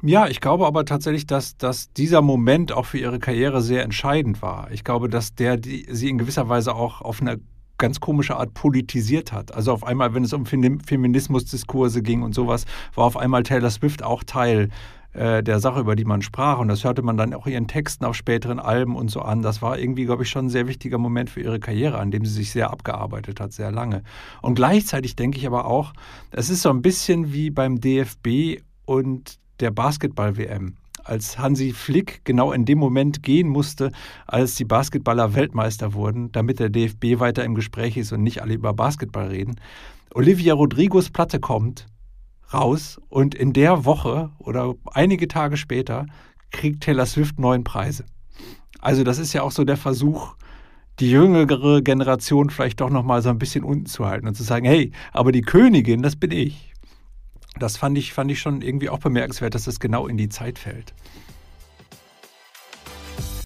Ja, 0.04 0.26
ich 0.26 0.40
glaube 0.40 0.66
aber 0.66 0.84
tatsächlich, 0.84 1.26
dass, 1.26 1.56
dass 1.56 1.92
dieser 1.92 2.22
Moment 2.22 2.72
auch 2.72 2.86
für 2.86 2.98
ihre 2.98 3.20
Karriere 3.20 3.62
sehr 3.62 3.84
entscheidend 3.84 4.42
war. 4.42 4.68
Ich 4.72 4.82
glaube, 4.82 5.08
dass 5.08 5.36
der 5.36 5.56
die, 5.56 5.86
sie 5.88 6.08
in 6.08 6.18
gewisser 6.18 6.48
Weise 6.48 6.74
auch 6.74 7.02
auf 7.02 7.20
eine 7.20 7.38
ganz 7.78 8.00
komische 8.00 8.36
Art 8.36 8.52
politisiert 8.52 9.32
hat. 9.32 9.54
Also 9.54 9.72
auf 9.72 9.84
einmal, 9.84 10.12
wenn 10.12 10.24
es 10.24 10.32
um 10.32 10.44
Feminismusdiskurse 10.44 12.02
ging 12.02 12.22
und 12.22 12.34
sowas, 12.34 12.64
war 12.96 13.04
auf 13.04 13.16
einmal 13.16 13.44
Taylor 13.44 13.70
Swift 13.70 14.02
auch 14.02 14.24
Teil 14.24 14.70
äh, 15.12 15.40
der 15.42 15.60
Sache, 15.60 15.78
über 15.78 15.94
die 15.94 16.04
man 16.04 16.20
sprach. 16.20 16.58
Und 16.58 16.66
das 16.66 16.82
hörte 16.82 17.02
man 17.02 17.16
dann 17.16 17.32
auch 17.32 17.46
ihren 17.46 17.68
Texten 17.68 18.04
auf 18.04 18.16
späteren 18.16 18.58
Alben 18.58 18.96
und 18.96 19.08
so 19.08 19.20
an. 19.20 19.40
Das 19.40 19.62
war 19.62 19.78
irgendwie, 19.78 20.04
glaube 20.04 20.24
ich, 20.24 20.30
schon 20.30 20.46
ein 20.46 20.50
sehr 20.50 20.66
wichtiger 20.66 20.98
Moment 20.98 21.30
für 21.30 21.40
ihre 21.40 21.60
Karriere, 21.60 21.98
an 21.98 22.10
dem 22.10 22.24
sie 22.24 22.34
sich 22.34 22.50
sehr 22.50 22.70
abgearbeitet 22.70 23.38
hat, 23.38 23.52
sehr 23.52 23.70
lange. 23.70 24.02
Und 24.40 24.56
gleichzeitig 24.56 25.14
denke 25.14 25.38
ich 25.38 25.46
aber 25.46 25.66
auch, 25.66 25.92
es 26.32 26.50
ist 26.50 26.62
so 26.62 26.70
ein 26.70 26.82
bisschen 26.82 27.32
wie 27.32 27.50
beim 27.50 27.80
DFB 27.80 28.62
und 28.84 29.41
der 29.62 29.70
Basketball-WM, 29.70 30.76
als 31.04 31.38
Hansi 31.38 31.72
Flick 31.72 32.24
genau 32.24 32.52
in 32.52 32.64
dem 32.64 32.78
Moment 32.78 33.22
gehen 33.22 33.48
musste, 33.48 33.92
als 34.26 34.54
die 34.56 34.64
Basketballer 34.64 35.34
Weltmeister 35.34 35.94
wurden, 35.94 36.30
damit 36.32 36.58
der 36.58 36.68
DFB 36.68 37.18
weiter 37.18 37.44
im 37.44 37.54
Gespräch 37.54 37.96
ist 37.96 38.12
und 38.12 38.22
nicht 38.22 38.42
alle 38.42 38.54
über 38.54 38.74
Basketball 38.74 39.28
reden. 39.28 39.56
Olivia 40.14 40.54
Rodrigos 40.54 41.10
Platte 41.10 41.40
kommt 41.40 41.86
raus 42.52 43.00
und 43.08 43.34
in 43.34 43.52
der 43.52 43.84
Woche 43.84 44.30
oder 44.38 44.74
einige 44.92 45.26
Tage 45.26 45.56
später 45.56 46.06
kriegt 46.50 46.82
Taylor 46.82 47.06
Swift 47.06 47.38
neun 47.38 47.64
Preise. 47.64 48.04
Also 48.80 49.04
das 49.04 49.18
ist 49.18 49.32
ja 49.32 49.42
auch 49.42 49.52
so 49.52 49.64
der 49.64 49.76
Versuch, 49.76 50.34
die 51.00 51.10
jüngere 51.10 51.80
Generation 51.82 52.50
vielleicht 52.50 52.80
doch 52.80 52.90
noch 52.90 53.04
mal 53.04 53.22
so 53.22 53.30
ein 53.30 53.38
bisschen 53.38 53.64
unten 53.64 53.86
zu 53.86 54.04
halten 54.04 54.28
und 54.28 54.34
zu 54.34 54.42
sagen, 54.42 54.66
hey, 54.66 54.92
aber 55.12 55.32
die 55.32 55.40
Königin, 55.40 56.02
das 56.02 56.16
bin 56.16 56.30
ich. 56.30 56.71
Das 57.62 57.76
fand 57.76 57.96
ich, 57.96 58.12
fand 58.12 58.28
ich 58.28 58.40
schon 58.40 58.60
irgendwie 58.60 58.88
auch 58.88 58.98
bemerkenswert, 58.98 59.54
dass 59.54 59.66
das 59.66 59.78
genau 59.78 60.08
in 60.08 60.16
die 60.16 60.28
Zeit 60.28 60.58
fällt. 60.58 60.94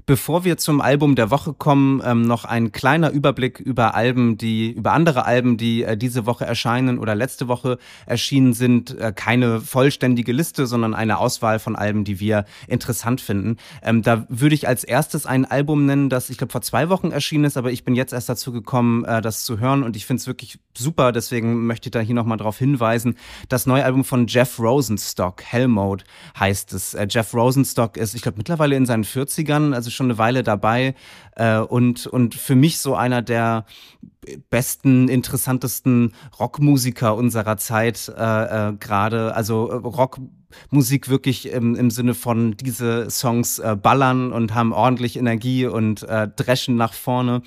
Bevor 0.09 0.45
wir 0.45 0.57
zum 0.57 0.81
Album 0.81 1.17
der 1.17 1.33
Woche 1.33 1.53
kommen, 1.53 2.01
ähm, 2.05 2.23
noch 2.23 2.45
ein 2.45 2.71
kleiner 2.71 3.11
Überblick 3.11 3.59
über 3.59 3.97
Alben, 3.97 4.39
die 4.39 4.71
über 4.71 4.93
andere 4.93 5.25
Alben, 5.25 5.57
die 5.57 5.83
äh, 5.83 5.97
diese 5.97 6.27
Woche 6.27 6.45
erscheinen 6.45 7.01
oder 7.01 7.17
letzte 7.17 7.49
Woche 7.49 7.77
erschienen 8.07 8.53
sind. 8.53 8.97
Äh, 8.97 9.13
keine 9.13 9.61
vollständige 9.61 10.31
Liste, 10.31 10.69
sondern 10.69 10.95
eine 10.95 11.19
Auswahl 11.19 11.59
von 11.59 11.75
Alben, 11.75 12.05
die 12.05 12.21
wir 12.21 12.45
interessant 12.69 13.21
finden. 13.21 13.57
Ähm, 13.83 14.03
da 14.03 14.27
würde 14.29 14.55
ich 14.55 14.69
als 14.69 14.85
erstes 14.85 15.27
ein 15.27 15.45
Album 15.45 15.87
nennen, 15.87 16.09
das 16.09 16.31
ich 16.31 16.39
glaube 16.39 16.53
vor 16.53 16.63
zwei 16.63 16.89
Wochen 16.89 17.11
erschienen 17.11 17.43
ist, 17.43 17.57
aber 17.57 17.73
ich 17.73 17.83
bin 17.83 17.97
jetzt 17.97 18.13
erst 18.13 18.29
dazu 18.29 18.53
gekommen, 18.53 19.05
äh, 19.07 19.21
das 19.21 19.45
zu 19.45 19.59
hören 19.59 19.83
und 19.83 19.97
ich 19.97 20.07
finde 20.07 20.21
es 20.21 20.29
wirklich 20.29 20.61
super. 20.79 21.11
Deswegen 21.11 21.67
möchte 21.67 21.89
ich 21.89 21.91
da 21.91 21.99
hier 21.99 22.15
nochmal 22.15 22.39
darauf 22.39 22.59
hinweisen. 22.59 23.17
Das 23.49 23.67
neue 23.67 23.85
Album 23.85 24.05
von 24.05 24.29
Jeff 24.29 24.61
Rosenstock, 24.61 25.43
Hell 25.43 25.67
Mode 25.67 26.05
heißt 26.39 26.75
es. 26.75 26.95
Äh, 26.95 27.09
Jeff 27.11 27.35
Rosenstock 27.35 27.97
ist, 27.97 28.15
ich 28.15 28.23
glaube, 28.23 28.39
mittlerweile 28.39 28.77
in 28.77 28.87
seinen 28.87 29.03
40ern, 29.03 29.75
also 29.75 29.96
schon 29.97 30.07
eine 30.07 30.19
Weile 30.19 30.43
dabei 30.43 30.95
äh, 31.35 31.59
und, 31.59 32.07
und 32.07 32.35
für 32.35 32.55
mich 32.55 32.79
so 32.79 32.95
einer 32.95 33.23
der 33.23 33.65
besten, 34.51 35.09
interessantesten 35.09 36.13
Rockmusiker 36.39 37.15
unserer 37.15 37.57
Zeit 37.57 38.13
äh, 38.17 38.69
äh, 38.69 38.73
gerade. 38.75 39.35
Also 39.35 39.71
äh, 39.71 39.75
Rockmusik 39.75 41.09
wirklich 41.09 41.49
im, 41.49 41.75
im 41.75 41.91
Sinne 41.91 42.15
von 42.15 42.57
diese 42.57 43.11
Songs 43.11 43.59
äh, 43.59 43.77
ballern 43.81 44.33
und 44.33 44.55
haben 44.55 44.73
ordentlich 44.73 45.17
Energie 45.17 45.67
und 45.67 46.03
äh, 46.03 46.29
dreschen 46.29 46.77
nach 46.77 46.93
vorne 46.93 47.43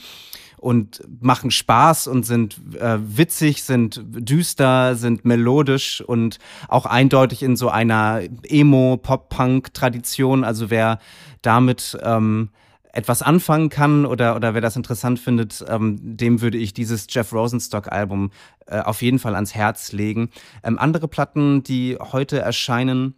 und 0.60 1.02
machen 1.22 1.52
Spaß 1.52 2.08
und 2.08 2.26
sind 2.26 2.58
äh, 2.80 2.98
witzig, 3.00 3.64
sind 3.64 4.02
düster, 4.06 4.96
sind 4.96 5.26
melodisch 5.26 6.02
und 6.02 6.40
auch 6.68 6.86
eindeutig 6.86 7.44
in 7.44 7.56
so 7.56 7.70
einer 7.70 8.22
Emo-Pop-Punk-Tradition. 8.44 10.44
Also 10.44 10.70
wer 10.70 11.00
damit 11.42 11.98
ähm, 12.02 12.50
etwas 12.92 13.22
anfangen 13.22 13.70
kann 13.70 14.06
oder, 14.06 14.36
oder 14.36 14.54
wer 14.54 14.62
das 14.62 14.76
interessant 14.76 15.20
findet, 15.20 15.64
ähm, 15.68 15.98
dem 16.18 16.42
würde 16.42 16.58
ich 16.58 16.74
dieses 16.74 17.08
Jeff 17.10 17.32
Rosenstock-Album 17.34 18.32
äh, 18.66 18.80
auf 18.80 19.02
jeden 19.02 19.20
Fall 19.20 19.36
ans 19.36 19.54
Herz 19.54 19.92
legen. 19.92 20.30
Ähm, 20.64 20.80
andere 20.80 21.08
Platten, 21.08 21.64
die 21.64 21.98
heute 22.00 22.40
erscheinen, 22.40 23.16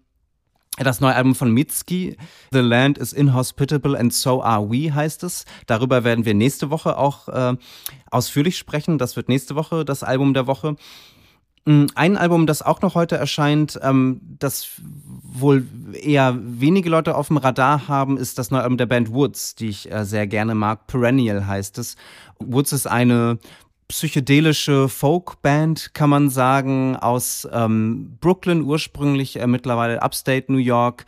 das 0.77 1.01
neue 1.01 1.15
Album 1.15 1.35
von 1.35 1.51
Mitski, 1.51 2.17
The 2.51 2.59
Land 2.59 2.97
is 2.97 3.11
Inhospitable 3.11 3.97
and 3.97 4.13
So 4.13 4.41
Are 4.41 4.69
We 4.71 4.93
heißt 4.93 5.23
es. 5.23 5.45
Darüber 5.67 6.03
werden 6.03 6.25
wir 6.25 6.33
nächste 6.33 6.69
Woche 6.69 6.97
auch 6.97 7.27
äh, 7.27 7.55
ausführlich 8.09 8.57
sprechen. 8.57 8.97
Das 8.97 9.15
wird 9.15 9.27
nächste 9.27 9.55
Woche 9.55 9.83
das 9.83 10.03
Album 10.03 10.33
der 10.33 10.47
Woche. 10.47 10.75
Mm, 11.65 11.85
ein 11.95 12.17
Album, 12.17 12.47
das 12.47 12.61
auch 12.61 12.81
noch 12.81 12.95
heute 12.95 13.17
erscheint, 13.17 13.79
ähm, 13.83 14.21
das 14.39 14.81
wohl 15.33 15.65
eher 15.93 16.37
wenige 16.41 16.89
Leute 16.89 17.15
auf 17.15 17.27
dem 17.27 17.37
Radar 17.37 17.87
haben, 17.87 18.17
ist 18.17 18.37
das 18.37 18.51
neue 18.51 18.61
Album 18.61 18.77
der 18.77 18.85
Band 18.85 19.13
Woods, 19.13 19.55
die 19.55 19.69
ich 19.69 19.91
äh, 19.91 20.05
sehr 20.05 20.27
gerne 20.27 20.55
mag. 20.55 20.87
Perennial 20.87 21.47
heißt 21.47 21.77
es. 21.77 21.95
Woods 22.39 22.73
ist 22.73 22.87
eine 22.87 23.39
psychedelische 23.87 24.87
Folkband, 24.87 25.93
kann 25.93 26.09
man 26.09 26.29
sagen, 26.29 26.95
aus 26.95 27.47
ähm, 27.51 28.17
Brooklyn 28.21 28.63
ursprünglich, 28.63 29.39
äh, 29.39 29.47
mittlerweile 29.47 30.01
Upstate 30.01 30.51
New 30.51 30.59
York. 30.59 31.05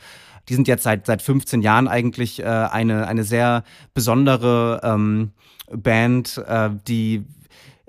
Die 0.50 0.56
sind 0.56 0.68
jetzt 0.68 0.84
seit, 0.84 1.06
seit 1.06 1.22
15 1.22 1.62
Jahren 1.62 1.88
eigentlich 1.88 2.42
äh, 2.42 2.46
eine, 2.46 3.08
eine 3.08 3.24
sehr 3.24 3.64
besondere 3.94 4.82
ähm, 4.84 5.32
Band, 5.72 6.44
äh, 6.46 6.70
die 6.88 7.24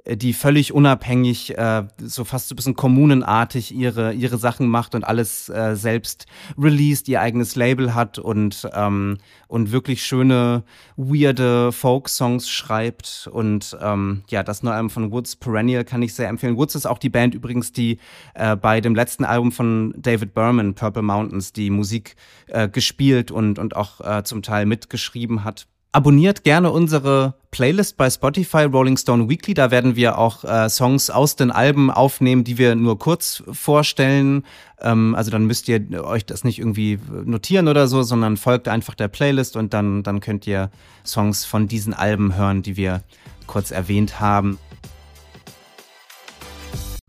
die 0.06 0.34
völlig 0.34 0.73
unabhängig, 0.73 1.56
äh, 1.56 1.84
so 1.99 2.25
fast 2.25 2.49
so 2.49 2.54
ein 2.54 2.56
bisschen 2.56 2.76
kommunenartig 2.76 3.75
ihre, 3.75 4.12
ihre 4.12 4.37
Sachen 4.37 4.68
macht 4.68 4.94
und 4.94 5.02
alles 5.02 5.49
äh, 5.49 5.76
selbst 5.76 6.26
released, 6.58 7.08
ihr 7.08 7.23
eigenes 7.23 7.56
Label 7.56 7.94
hat 7.94 8.18
und, 8.18 8.68
ähm, 8.75 9.16
und 9.49 9.73
wirklich 9.73 10.04
schöne, 10.04 10.64
weirde 10.96 11.73
Folk-Songs 11.73 12.50
schreibt. 12.50 13.30
Und 13.32 13.76
ähm, 13.80 14.25
ja, 14.28 14.42
das 14.42 14.62
neue 14.62 14.75
Album 14.75 14.90
von 14.90 15.11
Woods, 15.11 15.37
Perennial, 15.37 15.84
kann 15.84 16.02
ich 16.02 16.12
sehr 16.14 16.28
empfehlen. 16.28 16.58
Woods 16.58 16.75
ist 16.75 16.87
auch 16.87 16.99
die 16.99 17.11
Band 17.11 17.34
übrigens, 17.34 17.73
die 17.73 17.99
äh, 18.34 18.56
bei 18.56 18.82
dem 18.82 18.94
letzten 18.94 19.25
Album 19.25 19.52
von 19.52 19.94
David 19.96 20.34
Berman, 20.34 20.75
Purple 20.75 21.02
Mountains, 21.02 21.54
die 21.54 21.70
Musik 21.70 22.16
äh, 22.49 22.68
gespielt 22.68 23.30
und, 23.30 23.58
und 23.58 23.75
auch 23.75 24.00
äh, 24.02 24.23
zum 24.23 24.42
Teil 24.42 24.66
mitgeschrieben 24.66 25.44
hat. 25.44 25.66
Abonniert 25.94 26.42
gerne 26.42 26.72
unsere 26.72 27.34
Playlist 27.52 27.96
bei 27.96 28.10
Spotify 28.10 28.64
Rolling 28.64 28.96
Stone 28.96 29.28
Weekly. 29.28 29.54
Da 29.54 29.70
werden 29.70 29.94
wir 29.94 30.18
auch 30.18 30.42
äh, 30.42 30.68
Songs 30.68 31.08
aus 31.08 31.36
den 31.36 31.52
Alben 31.52 31.88
aufnehmen, 31.88 32.42
die 32.42 32.58
wir 32.58 32.74
nur 32.74 32.98
kurz 32.98 33.44
vorstellen. 33.52 34.44
Ähm, 34.80 35.14
also 35.14 35.30
dann 35.30 35.46
müsst 35.46 35.68
ihr 35.68 35.86
euch 36.02 36.26
das 36.26 36.42
nicht 36.42 36.58
irgendwie 36.58 36.98
notieren 37.24 37.68
oder 37.68 37.86
so, 37.86 38.02
sondern 38.02 38.36
folgt 38.36 38.66
einfach 38.66 38.96
der 38.96 39.06
Playlist 39.06 39.54
und 39.54 39.72
dann, 39.72 40.02
dann 40.02 40.18
könnt 40.18 40.48
ihr 40.48 40.72
Songs 41.06 41.44
von 41.44 41.68
diesen 41.68 41.94
Alben 41.94 42.36
hören, 42.36 42.62
die 42.62 42.76
wir 42.76 43.04
kurz 43.46 43.70
erwähnt 43.70 44.18
haben. 44.18 44.58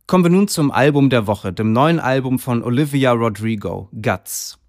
Kommen 0.05 0.25
wir 0.25 0.29
nun 0.29 0.47
zum 0.47 0.69
Album 0.69 1.09
der 1.09 1.25
Woche, 1.25 1.51
dem 1.51 1.73
neuen 1.73 1.99
Album 1.99 2.37
von 2.37 2.61
Olivia 2.61 3.13
Rodrigo, 3.13 3.89
Guts. 3.99 4.59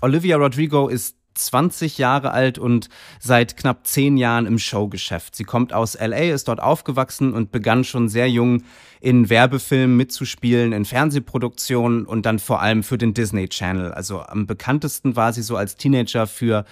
Olivia 0.00 0.38
Rodrigo 0.38 0.88
ist 0.88 1.16
20 1.36 1.98
Jahre 1.98 2.30
alt 2.32 2.58
und 2.58 2.88
seit 3.20 3.56
knapp 3.56 3.86
10 3.86 4.16
Jahren 4.16 4.46
im 4.46 4.58
Showgeschäft. 4.58 5.36
Sie 5.36 5.44
kommt 5.44 5.72
aus 5.72 5.98
LA, 5.98 6.32
ist 6.32 6.48
dort 6.48 6.60
aufgewachsen 6.60 7.32
und 7.32 7.52
begann 7.52 7.84
schon 7.84 8.08
sehr 8.08 8.28
jung 8.28 8.62
in 9.00 9.28
Werbefilmen 9.28 9.96
mitzuspielen, 9.96 10.72
in 10.72 10.84
Fernsehproduktionen 10.84 12.06
und 12.06 12.26
dann 12.26 12.38
vor 12.38 12.60
allem 12.60 12.82
für 12.82 12.98
den 12.98 13.14
Disney 13.14 13.48
Channel. 13.48 13.92
Also 13.92 14.22
am 14.22 14.46
bekanntesten 14.46 15.16
war 15.16 15.32
sie 15.32 15.42
so 15.42 15.56
als 15.56 15.76
Teenager 15.76 16.26
für 16.26 16.64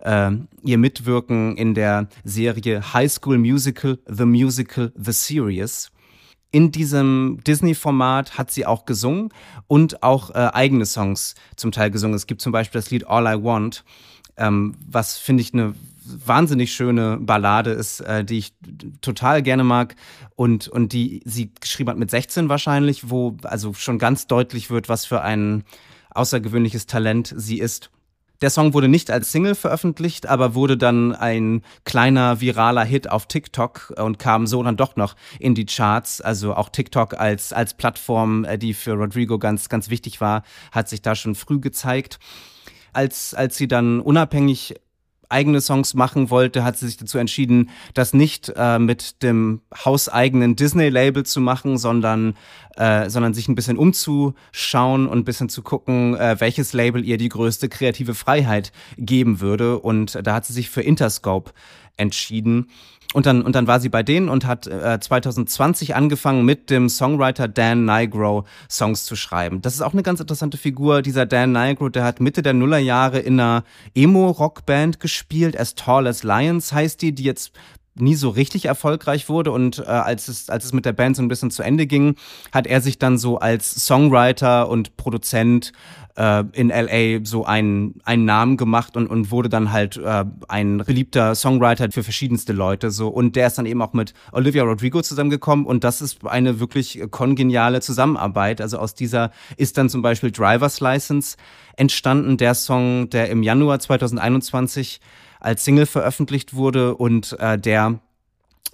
äh, 0.00 0.30
ihr 0.62 0.78
Mitwirken 0.78 1.56
in 1.56 1.74
der 1.74 2.08
Serie 2.24 2.92
High 2.92 3.10
School 3.10 3.38
Musical, 3.38 3.98
The 4.06 4.24
Musical, 4.24 4.92
The 4.96 5.12
Series 5.12 5.92
in 6.52 6.70
diesem 6.70 7.40
Disney-Format 7.46 8.36
hat 8.36 8.50
sie 8.50 8.66
auch 8.66 8.84
gesungen 8.84 9.30
und 9.66 10.02
auch 10.02 10.30
äh, 10.30 10.50
eigene 10.52 10.84
Songs 10.84 11.34
zum 11.56 11.72
Teil 11.72 11.90
gesungen. 11.90 12.14
Es 12.14 12.26
gibt 12.26 12.42
zum 12.42 12.52
Beispiel 12.52 12.78
das 12.78 12.90
Lied 12.90 13.06
All 13.08 13.26
I 13.26 13.42
Want, 13.42 13.84
ähm, 14.36 14.74
was 14.86 15.18
finde 15.18 15.42
ich 15.42 15.52
eine 15.52 15.74
wahnsinnig 16.04 16.72
schöne 16.72 17.18
Ballade 17.20 17.70
ist, 17.70 18.00
äh, 18.00 18.24
die 18.24 18.38
ich 18.38 18.54
total 19.00 19.42
gerne 19.42 19.64
mag 19.64 19.94
und, 20.34 20.68
und 20.68 20.92
die 20.92 21.22
sie 21.24 21.52
geschrieben 21.60 21.90
hat 21.90 21.98
mit 21.98 22.10
16 22.10 22.48
wahrscheinlich, 22.48 23.10
wo 23.10 23.36
also 23.44 23.72
schon 23.74 23.98
ganz 23.98 24.26
deutlich 24.26 24.70
wird, 24.70 24.88
was 24.88 25.04
für 25.04 25.22
ein 25.22 25.64
außergewöhnliches 26.10 26.86
Talent 26.86 27.32
sie 27.36 27.58
ist. 27.58 27.90
Der 28.42 28.50
Song 28.50 28.74
wurde 28.74 28.88
nicht 28.88 29.08
als 29.08 29.30
Single 29.30 29.54
veröffentlicht, 29.54 30.26
aber 30.26 30.56
wurde 30.56 30.76
dann 30.76 31.14
ein 31.14 31.62
kleiner 31.84 32.40
viraler 32.40 32.84
Hit 32.84 33.08
auf 33.08 33.26
TikTok 33.26 33.94
und 33.96 34.18
kam 34.18 34.48
so 34.48 34.60
dann 34.64 34.76
doch 34.76 34.96
noch 34.96 35.14
in 35.38 35.54
die 35.54 35.64
Charts. 35.64 36.20
Also 36.20 36.56
auch 36.56 36.68
TikTok 36.68 37.14
als, 37.14 37.52
als 37.52 37.74
Plattform, 37.74 38.44
äh, 38.44 38.58
die 38.58 38.74
für 38.74 38.94
Rodrigo 38.94 39.38
ganz, 39.38 39.68
ganz 39.68 39.90
wichtig 39.90 40.20
war, 40.20 40.42
hat 40.72 40.88
sich 40.88 41.02
da 41.02 41.14
schon 41.14 41.36
früh 41.36 41.60
gezeigt 41.60 42.18
als, 42.92 43.34
als 43.34 43.56
sie 43.56 43.68
dann 43.68 44.00
unabhängig 44.00 44.74
eigene 45.32 45.60
Songs 45.60 45.94
machen 45.94 46.30
wollte, 46.30 46.62
hat 46.62 46.76
sie 46.76 46.86
sich 46.86 46.98
dazu 46.98 47.18
entschieden, 47.18 47.70
das 47.94 48.12
nicht 48.12 48.52
äh, 48.54 48.78
mit 48.78 49.22
dem 49.22 49.62
hauseigenen 49.74 50.54
Disney-Label 50.54 51.24
zu 51.24 51.40
machen, 51.40 51.78
sondern, 51.78 52.34
äh, 52.76 53.08
sondern 53.08 53.34
sich 53.34 53.48
ein 53.48 53.54
bisschen 53.54 53.78
umzuschauen 53.78 55.08
und 55.08 55.18
ein 55.18 55.24
bisschen 55.24 55.48
zu 55.48 55.62
gucken, 55.62 56.14
äh, 56.16 56.36
welches 56.38 56.74
Label 56.74 57.04
ihr 57.04 57.16
die 57.16 57.30
größte 57.30 57.68
kreative 57.68 58.14
Freiheit 58.14 58.72
geben 58.98 59.40
würde. 59.40 59.78
Und 59.78 60.18
da 60.22 60.34
hat 60.34 60.44
sie 60.44 60.52
sich 60.52 60.68
für 60.68 60.82
Interscope 60.82 61.52
entschieden. 61.96 62.68
Und 63.12 63.26
dann, 63.26 63.42
und 63.42 63.54
dann 63.54 63.66
war 63.66 63.80
sie 63.80 63.88
bei 63.88 64.02
denen 64.02 64.28
und 64.28 64.46
hat 64.46 64.66
äh, 64.66 64.98
2020 64.98 65.94
angefangen, 65.94 66.44
mit 66.44 66.70
dem 66.70 66.88
Songwriter 66.88 67.48
Dan 67.48 67.84
Nigro 67.84 68.44
Songs 68.70 69.04
zu 69.04 69.16
schreiben. 69.16 69.60
Das 69.62 69.74
ist 69.74 69.82
auch 69.82 69.92
eine 69.92 70.02
ganz 70.02 70.20
interessante 70.20 70.56
Figur. 70.56 71.02
Dieser 71.02 71.26
Dan 71.26 71.52
Nigro, 71.52 71.88
der 71.88 72.04
hat 72.04 72.20
Mitte 72.20 72.42
der 72.42 72.54
Nullerjahre 72.54 73.18
in 73.18 73.38
einer 73.38 73.64
Emo-Rockband 73.94 75.00
gespielt. 75.00 75.58
As 75.58 75.74
Tall 75.74 76.06
as 76.06 76.22
Lions 76.22 76.72
heißt 76.72 77.02
die, 77.02 77.14
die 77.14 77.24
jetzt 77.24 77.52
nie 77.94 78.14
so 78.14 78.30
richtig 78.30 78.66
erfolgreich 78.66 79.28
wurde 79.28 79.50
und 79.50 79.80
äh, 79.80 79.82
als 79.82 80.28
es 80.28 80.48
als 80.48 80.64
es 80.64 80.72
mit 80.72 80.86
der 80.86 80.92
Band 80.92 81.16
so 81.16 81.22
ein 81.22 81.28
bisschen 81.28 81.50
zu 81.50 81.62
Ende 81.62 81.86
ging, 81.86 82.16
hat 82.50 82.66
er 82.66 82.80
sich 82.80 82.98
dann 82.98 83.18
so 83.18 83.38
als 83.38 83.86
Songwriter 83.86 84.68
und 84.68 84.96
Produzent 84.96 85.72
äh, 86.16 86.44
in 86.52 86.68
LA 86.68 87.24
so 87.24 87.44
einen, 87.44 88.00
einen 88.04 88.24
Namen 88.24 88.56
gemacht 88.56 88.96
und, 88.96 89.06
und 89.06 89.30
wurde 89.30 89.48
dann 89.48 89.72
halt 89.72 89.96
äh, 89.96 90.24
ein 90.48 90.78
beliebter 90.78 91.34
Songwriter 91.34 91.90
für 91.90 92.02
verschiedenste 92.02 92.52
Leute 92.52 92.90
so 92.90 93.08
und 93.08 93.36
der 93.36 93.46
ist 93.46 93.58
dann 93.58 93.66
eben 93.66 93.82
auch 93.82 93.92
mit 93.92 94.14
Olivia 94.32 94.62
Rodrigo 94.64 95.02
zusammengekommen 95.02 95.66
und 95.66 95.84
das 95.84 96.00
ist 96.00 96.26
eine 96.26 96.60
wirklich 96.60 97.02
kongeniale 97.10 97.80
Zusammenarbeit. 97.80 98.60
Also 98.60 98.78
aus 98.78 98.94
dieser 98.94 99.30
ist 99.56 99.78
dann 99.78 99.88
zum 99.88 100.02
Beispiel 100.02 100.30
Driver's 100.30 100.80
License 100.80 101.36
entstanden, 101.76 102.36
der 102.36 102.54
Song, 102.54 103.08
der 103.10 103.30
im 103.30 103.42
Januar 103.42 103.78
2021 103.78 105.00
als 105.40 105.64
Single 105.64 105.86
veröffentlicht 105.86 106.54
wurde 106.54 106.94
und 106.94 107.36
äh, 107.40 107.58
der 107.58 108.00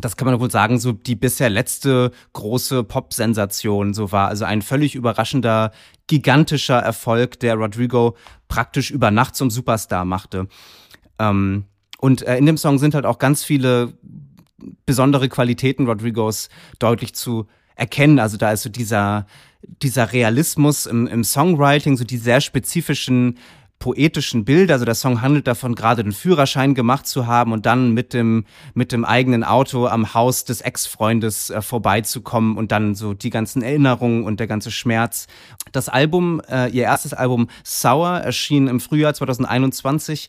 das 0.01 0.17
kann 0.17 0.27
man 0.27 0.39
wohl 0.39 0.51
sagen, 0.51 0.79
so 0.79 0.93
die 0.93 1.17
bisher 1.17 1.51
letzte 1.51 2.13
große 2.33 2.85
Pop-Sensation 2.85 3.95
so 3.95 4.13
war. 4.13 4.29
Also 4.29 4.45
ein 4.45 4.63
völlig 4.63 4.95
überraschender, 4.95 5.73
gigantischer 6.07 6.79
Erfolg, 6.79 7.41
der 7.41 7.57
Rodrigo 7.57 8.17
praktisch 8.47 8.91
über 8.91 9.11
Nacht 9.11 9.35
zum 9.35 9.51
Superstar 9.51 10.05
machte. 10.05 10.47
Ähm, 11.19 11.65
und 11.99 12.23
äh, 12.23 12.37
in 12.37 12.47
dem 12.47 12.57
Song 12.57 12.79
sind 12.79 12.95
halt 12.95 13.07
auch 13.07 13.19
ganz 13.19 13.43
viele 13.43 13.95
besondere 14.87 15.29
Qualitäten 15.29 15.87
Rodrigos 15.87 16.49
deutlich 16.79 17.15
zu 17.15 17.47
erkennen. 17.75 18.21
Also 18.21 18.37
da 18.37 18.53
ist 18.53 18.63
so 18.63 18.71
dieser, 18.71 19.27
dieser 19.83 20.13
Realismus 20.13 20.87
im, 20.87 21.07
im 21.09 21.25
Songwriting, 21.25 21.97
so 21.97 22.05
die 22.05 22.19
sehr 22.19 22.41
spezifischen 22.41 23.39
poetischen 23.79 24.45
Bilder. 24.45 24.75
Also 24.75 24.85
der 24.85 24.95
Song 24.95 25.23
handelt 25.23 25.47
davon, 25.47 25.75
gerade 25.75 26.03
den 26.03 26.13
Führerschein 26.13 26.75
gemacht 26.75 27.07
zu 27.07 27.27
haben 27.27 27.53
und 27.53 27.67
dann 27.67 27.93
mit 27.93 28.13
dem, 28.13 28.45
mit 28.75 28.93
dem 28.93 29.05
eigenen 29.05 29.45
Auto 29.45 29.87
am 29.87 30.15
Haus 30.15 30.45
des 30.45 30.61
Ex-Freundes 30.61 31.51
äh, 31.51 31.63
vorbeizukommen 31.63 32.57
und 32.57 32.73
dann 32.73 32.95
so 32.95 33.15
die 33.15 33.31
ganzen 33.31 33.63
Erinnerungen 33.63 34.25
und 34.25 34.41
der 34.41 34.47
ganze 34.47 34.71
Schmerz. 34.71 35.27
Das 35.73 35.89
Album, 35.89 36.41
äh, 36.49 36.69
ihr 36.71 36.85
erstes 36.85 37.15
Album 37.15 37.49
Sour, 37.65 38.19
erschien 38.19 38.69
im 38.69 38.81
Frühjahr 38.81 39.15
2021. 39.15 40.29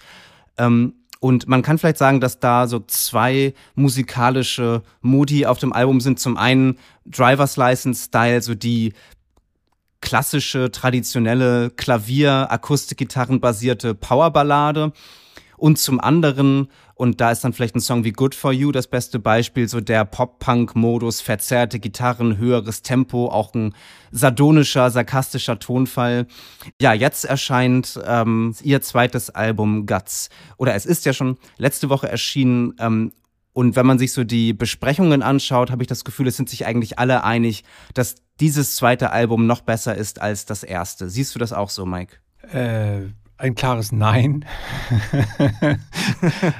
Ähm, 0.58 0.94
und 1.20 1.50
man 1.50 1.62
kann 1.63 1.77
vielleicht 1.77 1.98
sagen, 1.98 2.22
dass 2.22 2.39
da 2.39 2.68
so 2.68 2.79
zwei 2.79 3.53
musikalische 3.75 4.84
Modi 5.01 5.46
auf 5.46 5.60
dem 5.60 5.74
Album 5.74 6.00
sind. 6.00 6.20
Zum 6.20 6.38
einen 6.38 6.77
Driver's 7.06 7.58
License 7.58 8.06
Style, 8.06 8.41
so 8.41 8.56
die 8.56 8.94
klassische, 10.09 10.71
traditionelle 10.71 11.69
Klavier, 11.69 12.47
Akustikgitarren 12.49 13.39
basierte 13.39 13.93
Powerballade. 13.93 14.91
Und 15.55 15.77
zum 15.77 15.99
anderen 15.99 16.67
und 16.95 17.21
da 17.21 17.29
ist 17.29 17.43
dann 17.43 17.53
vielleicht 17.53 17.75
ein 17.75 17.79
Song 17.79 18.03
wie 18.03 18.11
Good 18.11 18.33
for 18.33 18.51
You 18.51 18.71
das 18.71 18.87
beste 18.87 19.19
Beispiel, 19.19 19.67
so 19.67 19.81
der 19.81 20.03
Pop-Punk-Modus, 20.05 21.21
verzerrte 21.21 21.79
Gitarren, 21.79 22.37
höheres 22.37 22.81
Tempo, 22.81 23.27
auch 23.27 23.53
ein 23.53 23.75
sardonischer, 24.11 24.89
sarkastischer 24.89 25.59
Tonfall. 25.59 26.25
Ja, 26.81 26.93
jetzt 26.93 27.25
erscheint 27.25 27.99
ähm, 28.03 28.55
ihr 28.63 28.81
zweites 28.81 29.29
Album 29.29 29.85
Guts. 29.85 30.29
Oder 30.57 30.73
es 30.73 30.87
ist 30.87 31.05
ja 31.05 31.13
schon 31.13 31.37
letzte 31.57 31.89
Woche 31.89 32.09
erschienen. 32.09 32.73
Ähm, 32.79 33.11
und 33.53 33.75
wenn 33.75 33.85
man 33.85 33.99
sich 33.99 34.11
so 34.11 34.23
die 34.23 34.53
Besprechungen 34.53 35.21
anschaut, 35.21 35.69
habe 35.69 35.83
ich 35.83 35.87
das 35.87 36.03
Gefühl, 36.03 36.27
es 36.27 36.35
sind 36.35 36.49
sich 36.49 36.65
eigentlich 36.65 36.97
alle 36.97 37.23
einig, 37.23 37.63
dass 37.93 38.15
dieses 38.39 38.75
zweite 38.75 39.12
Album 39.12 39.46
noch 39.48 39.62
besser 39.62 39.96
ist 39.96 40.22
als 40.22 40.46
das 40.46 40.63
erste. 40.63 41.10
Siehst 41.10 41.36
du 41.36 41.39
das 41.39 41.53
auch 41.53 41.69
so, 41.69 41.86
Mike? 41.86 42.17
Äh, 42.51 43.10
ein 43.38 43.55
klares 43.55 43.91
Nein. 43.91 44.46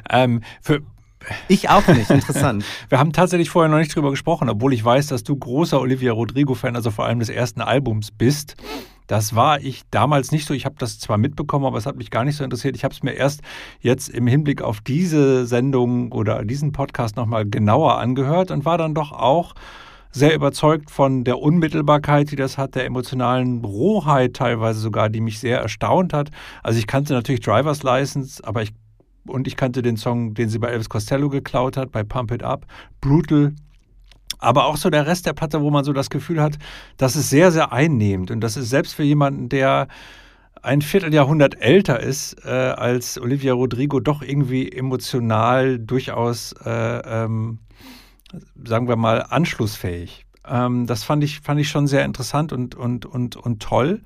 ähm, 0.09 0.41
für, 0.62 0.81
ich 1.48 1.69
auch 1.69 1.86
nicht, 1.88 2.09
interessant. 2.09 2.63
Wir 2.89 3.00
haben 3.00 3.12
tatsächlich 3.12 3.50
vorher 3.50 3.69
noch 3.69 3.77
nicht 3.77 3.95
drüber 3.95 4.12
gesprochen, 4.12 4.50
obwohl 4.50 4.74
ich 4.74 4.83
weiß, 4.83 5.07
dass 5.07 5.24
du 5.24 5.36
großer 5.36 5.79
Olivia 5.79 6.13
Rodrigo-Fan, 6.13 6.75
also 6.75 6.91
vor 6.91 7.05
allem 7.05 7.19
des 7.19 7.29
ersten 7.29 7.62
Albums 7.62 8.12
bist. 8.12 8.55
Das 9.07 9.36
war 9.36 9.59
ich 9.59 9.81
damals 9.89 10.31
nicht 10.31 10.45
so. 10.45 10.53
Ich 10.53 10.65
habe 10.65 10.75
das 10.77 11.00
zwar 11.00 11.17
mitbekommen, 11.17 11.65
aber 11.65 11.77
es 11.77 11.88
hat 11.88 11.95
mich 11.95 12.12
gar 12.12 12.24
nicht 12.24 12.36
so 12.38 12.43
interessiert. 12.43 12.75
Ich 12.75 12.83
habe 12.83 12.93
es 12.93 13.01
mir 13.01 13.13
erst 13.13 13.41
jetzt 13.79 14.07
im 14.07 14.27
Hinblick 14.27 14.62
auf 14.62 14.81
diese 14.81 15.48
Sendung 15.48 16.12
oder 16.12 16.45
diesen 16.45 16.71
Podcast 16.74 17.15
nochmal 17.15 17.45
genauer 17.45 17.98
angehört 17.98 18.51
und 18.51 18.65
war 18.65 18.77
dann 18.77 18.93
doch 18.93 19.12
auch 19.12 19.55
sehr 20.11 20.33
überzeugt 20.33 20.89
von 20.91 21.23
der 21.23 21.39
Unmittelbarkeit, 21.39 22.31
die 22.31 22.35
das 22.35 22.57
hat, 22.57 22.75
der 22.75 22.85
emotionalen 22.85 23.63
Rohheit 23.63 24.33
teilweise 24.33 24.79
sogar, 24.79 25.09
die 25.09 25.21
mich 25.21 25.39
sehr 25.39 25.59
erstaunt 25.59 26.13
hat. 26.13 26.31
Also 26.63 26.79
ich 26.79 26.87
kannte 26.87 27.13
natürlich 27.13 27.41
Driver's 27.41 27.83
License, 27.83 28.43
aber 28.45 28.63
ich 28.63 28.73
und 29.27 29.47
ich 29.47 29.55
kannte 29.55 29.81
den 29.81 29.97
Song, 29.97 30.33
den 30.33 30.49
sie 30.49 30.59
bei 30.59 30.69
Elvis 30.69 30.89
Costello 30.89 31.29
geklaut 31.29 31.77
hat, 31.77 31.91
bei 31.91 32.03
Pump 32.03 32.31
It 32.31 32.43
Up, 32.43 32.65
Brutal. 33.01 33.53
Aber 34.39 34.65
auch 34.65 34.77
so 34.77 34.89
der 34.89 35.05
Rest 35.05 35.25
der 35.25 35.33
Platte, 35.33 35.61
wo 35.61 35.69
man 35.69 35.83
so 35.83 35.93
das 35.93 36.09
Gefühl 36.09 36.41
hat, 36.41 36.57
das 36.97 37.15
ist 37.15 37.29
sehr, 37.29 37.51
sehr 37.51 37.73
einnehmend. 37.73 38.31
Und 38.31 38.41
das 38.41 38.57
ist 38.57 38.69
selbst 38.69 38.95
für 38.95 39.03
jemanden, 39.03 39.49
der 39.49 39.87
ein 40.61 40.81
Vierteljahrhundert 40.81 41.61
älter 41.61 41.99
ist 41.99 42.45
äh, 42.45 42.49
als 42.49 43.19
Olivia 43.19 43.53
Rodrigo, 43.53 43.99
doch 43.99 44.21
irgendwie 44.21 44.71
emotional 44.71 45.79
durchaus 45.79 46.53
äh, 46.65 46.69
ähm, 46.69 47.59
sagen 48.63 48.88
wir 48.88 48.95
mal, 48.95 49.25
anschlussfähig. 49.29 50.25
Ähm, 50.48 50.88
das 50.88 51.03
fand 51.03 51.24
ich, 51.24 51.41
fand 51.41 51.59
ich 51.59 51.69
schon 51.69 51.88
sehr 51.88 52.05
interessant 52.05 52.53
und, 52.53 52.75
und, 52.75 53.05
und, 53.05 53.36
und 53.36 53.62
toll. 53.62 54.01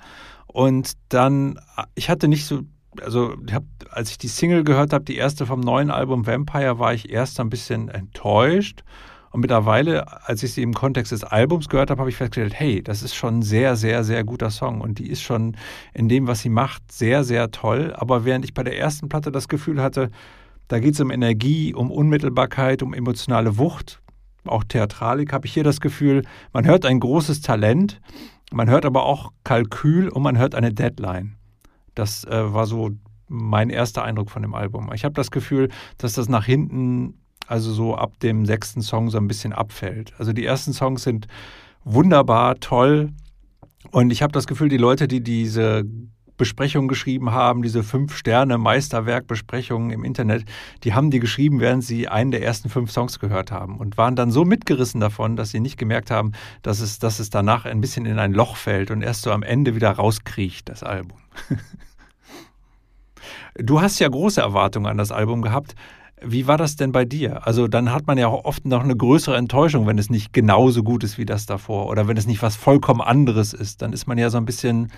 Und 0.47 0.93
dann, 1.09 1.59
ich 1.95 2.09
hatte 2.09 2.27
nicht 2.27 2.45
so, 2.45 2.61
also 3.01 3.33
hab, 3.51 3.63
als 3.89 4.11
ich 4.11 4.17
die 4.17 4.27
Single 4.27 4.63
gehört 4.63 4.93
habe, 4.93 5.03
die 5.03 5.15
erste 5.15 5.45
vom 5.45 5.61
neuen 5.61 5.89
Album 5.89 6.27
Vampire, 6.27 6.79
war 6.79 6.93
ich 6.93 7.09
erst 7.09 7.39
ein 7.39 7.49
bisschen 7.49 7.89
enttäuscht. 7.89 8.83
Und 9.31 9.41
mittlerweile, 9.41 10.27
als 10.27 10.43
ich 10.43 10.53
sie 10.53 10.61
im 10.61 10.75
Kontext 10.75 11.11
des 11.11 11.23
Albums 11.23 11.67
gehört 11.67 11.89
habe, 11.89 11.99
habe 11.99 12.09
ich 12.11 12.17
festgestellt, 12.17 12.53
hey, 12.53 12.83
das 12.83 13.01
ist 13.01 13.15
schon 13.15 13.39
ein 13.39 13.41
sehr, 13.41 13.75
sehr, 13.75 14.03
sehr 14.03 14.23
guter 14.23 14.51
Song. 14.51 14.79
Und 14.79 14.99
die 14.99 15.09
ist 15.09 15.23
schon 15.23 15.57
in 15.95 16.07
dem, 16.07 16.27
was 16.27 16.41
sie 16.41 16.49
macht, 16.49 16.91
sehr, 16.91 17.23
sehr 17.23 17.49
toll. 17.49 17.95
Aber 17.97 18.25
während 18.25 18.45
ich 18.45 18.53
bei 18.53 18.63
der 18.63 18.77
ersten 18.77 19.09
Platte 19.09 19.31
das 19.31 19.47
Gefühl 19.47 19.81
hatte, 19.81 20.11
da 20.67 20.79
geht 20.79 20.93
es 20.93 20.99
um 20.99 21.09
Energie, 21.09 21.73
um 21.73 21.89
Unmittelbarkeit, 21.89 22.83
um 22.83 22.93
emotionale 22.93 23.57
Wucht, 23.57 24.02
auch 24.45 24.63
Theatralik, 24.63 25.33
habe 25.33 25.45
ich 25.45 25.53
hier 25.53 25.63
das 25.63 25.81
Gefühl, 25.81 26.23
man 26.51 26.65
hört 26.65 26.85
ein 26.85 26.99
großes 26.99 27.41
Talent, 27.41 28.01
man 28.51 28.69
hört 28.69 28.85
aber 28.85 29.05
auch 29.05 29.31
Kalkül 29.43 30.09
und 30.09 30.21
man 30.21 30.37
hört 30.37 30.55
eine 30.55 30.73
Deadline. 30.73 31.35
Das 31.95 32.23
äh, 32.25 32.53
war 32.53 32.65
so 32.65 32.91
mein 33.27 33.69
erster 33.69 34.03
Eindruck 34.03 34.29
von 34.29 34.41
dem 34.41 34.53
Album. 34.53 34.91
Ich 34.93 35.05
habe 35.05 35.15
das 35.15 35.31
Gefühl, 35.31 35.69
dass 35.97 36.13
das 36.13 36.29
nach 36.29 36.45
hinten, 36.45 37.19
also 37.47 37.71
so 37.71 37.95
ab 37.95 38.19
dem 38.19 38.45
sechsten 38.45 38.81
Song 38.81 39.09
so 39.09 39.17
ein 39.17 39.27
bisschen 39.27 39.53
abfällt. 39.53 40.13
Also 40.17 40.33
die 40.33 40.45
ersten 40.45 40.73
Songs 40.73 41.03
sind 41.03 41.27
wunderbar, 41.83 42.59
toll. 42.59 43.09
Und 43.91 44.11
ich 44.11 44.21
habe 44.21 44.33
das 44.33 44.47
Gefühl, 44.47 44.69
die 44.69 44.77
Leute, 44.77 45.07
die 45.07 45.21
diese 45.21 45.83
Besprechungen 46.43 46.89
geschrieben 46.89 47.31
haben, 47.31 47.61
diese 47.61 47.83
fünf 47.83 48.17
Sterne 48.17 48.57
Meisterwerk-Besprechungen 48.57 49.91
im 49.91 50.03
Internet, 50.03 50.43
die 50.83 50.93
haben 50.93 51.09
die 51.09 51.21
geschrieben, 51.21 51.61
während 51.61 51.85
sie 51.85 52.09
einen 52.09 52.31
der 52.31 52.43
ersten 52.43 52.67
fünf 52.67 52.91
Songs 52.91 53.17
gehört 53.19 53.49
haben 53.49 53.77
und 53.77 53.97
waren 53.97 54.17
dann 54.17 54.29
so 54.29 54.43
mitgerissen 54.43 54.99
davon, 54.99 55.37
dass 55.37 55.51
sie 55.51 55.61
nicht 55.61 55.77
gemerkt 55.77 56.11
haben, 56.11 56.33
dass 56.61 56.81
es, 56.81 56.99
dass 56.99 57.19
es 57.19 57.29
danach 57.29 57.63
ein 57.63 57.79
bisschen 57.79 58.05
in 58.05 58.19
ein 58.19 58.33
Loch 58.33 58.57
fällt 58.57 58.91
und 58.91 59.03
erst 59.03 59.21
so 59.21 59.31
am 59.31 59.41
Ende 59.41 59.73
wieder 59.73 59.91
rauskriecht, 59.91 60.67
das 60.67 60.83
Album. 60.83 61.17
du 63.55 63.79
hast 63.79 63.99
ja 63.99 64.09
große 64.09 64.41
Erwartungen 64.41 64.87
an 64.87 64.97
das 64.97 65.13
Album 65.13 65.43
gehabt. 65.43 65.75
Wie 66.21 66.45
war 66.45 66.57
das 66.57 66.75
denn 66.75 66.91
bei 66.91 67.05
dir? 67.05 67.47
Also 67.47 67.69
dann 67.69 67.93
hat 67.93 68.05
man 68.05 68.17
ja 68.17 68.27
auch 68.27 68.43
oft 68.43 68.65
noch 68.65 68.83
eine 68.83 68.97
größere 68.97 69.37
Enttäuschung, 69.37 69.87
wenn 69.87 69.97
es 69.97 70.09
nicht 70.09 70.33
genauso 70.33 70.83
gut 70.83 71.05
ist 71.05 71.17
wie 71.17 71.25
das 71.25 71.45
davor 71.45 71.87
oder 71.87 72.09
wenn 72.09 72.17
es 72.17 72.27
nicht 72.27 72.41
was 72.41 72.57
vollkommen 72.57 72.99
anderes 72.99 73.53
ist. 73.53 73.81
Dann 73.81 73.93
ist 73.93 74.07
man 74.07 74.17
ja 74.17 74.29
so 74.29 74.37
ein 74.37 74.45
bisschen 74.45 74.91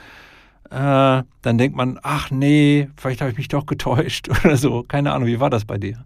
äh, 0.72 1.24
dann 1.42 1.58
denkt 1.58 1.76
man, 1.76 2.00
ach 2.04 2.32
nee, 2.32 2.90
vielleicht 2.98 3.22
habe 3.22 3.32
ich 3.32 3.38
mich 3.38 3.48
doch 3.48 3.66
getäuscht 3.66 4.30
oder 4.44 4.58
so. 4.58 4.84
Keine 4.84 5.14
Ahnung, 5.14 5.28
wie 5.28 5.40
war 5.40 5.50
das 5.50 5.66
bei 5.66 5.78
dir? 5.78 6.04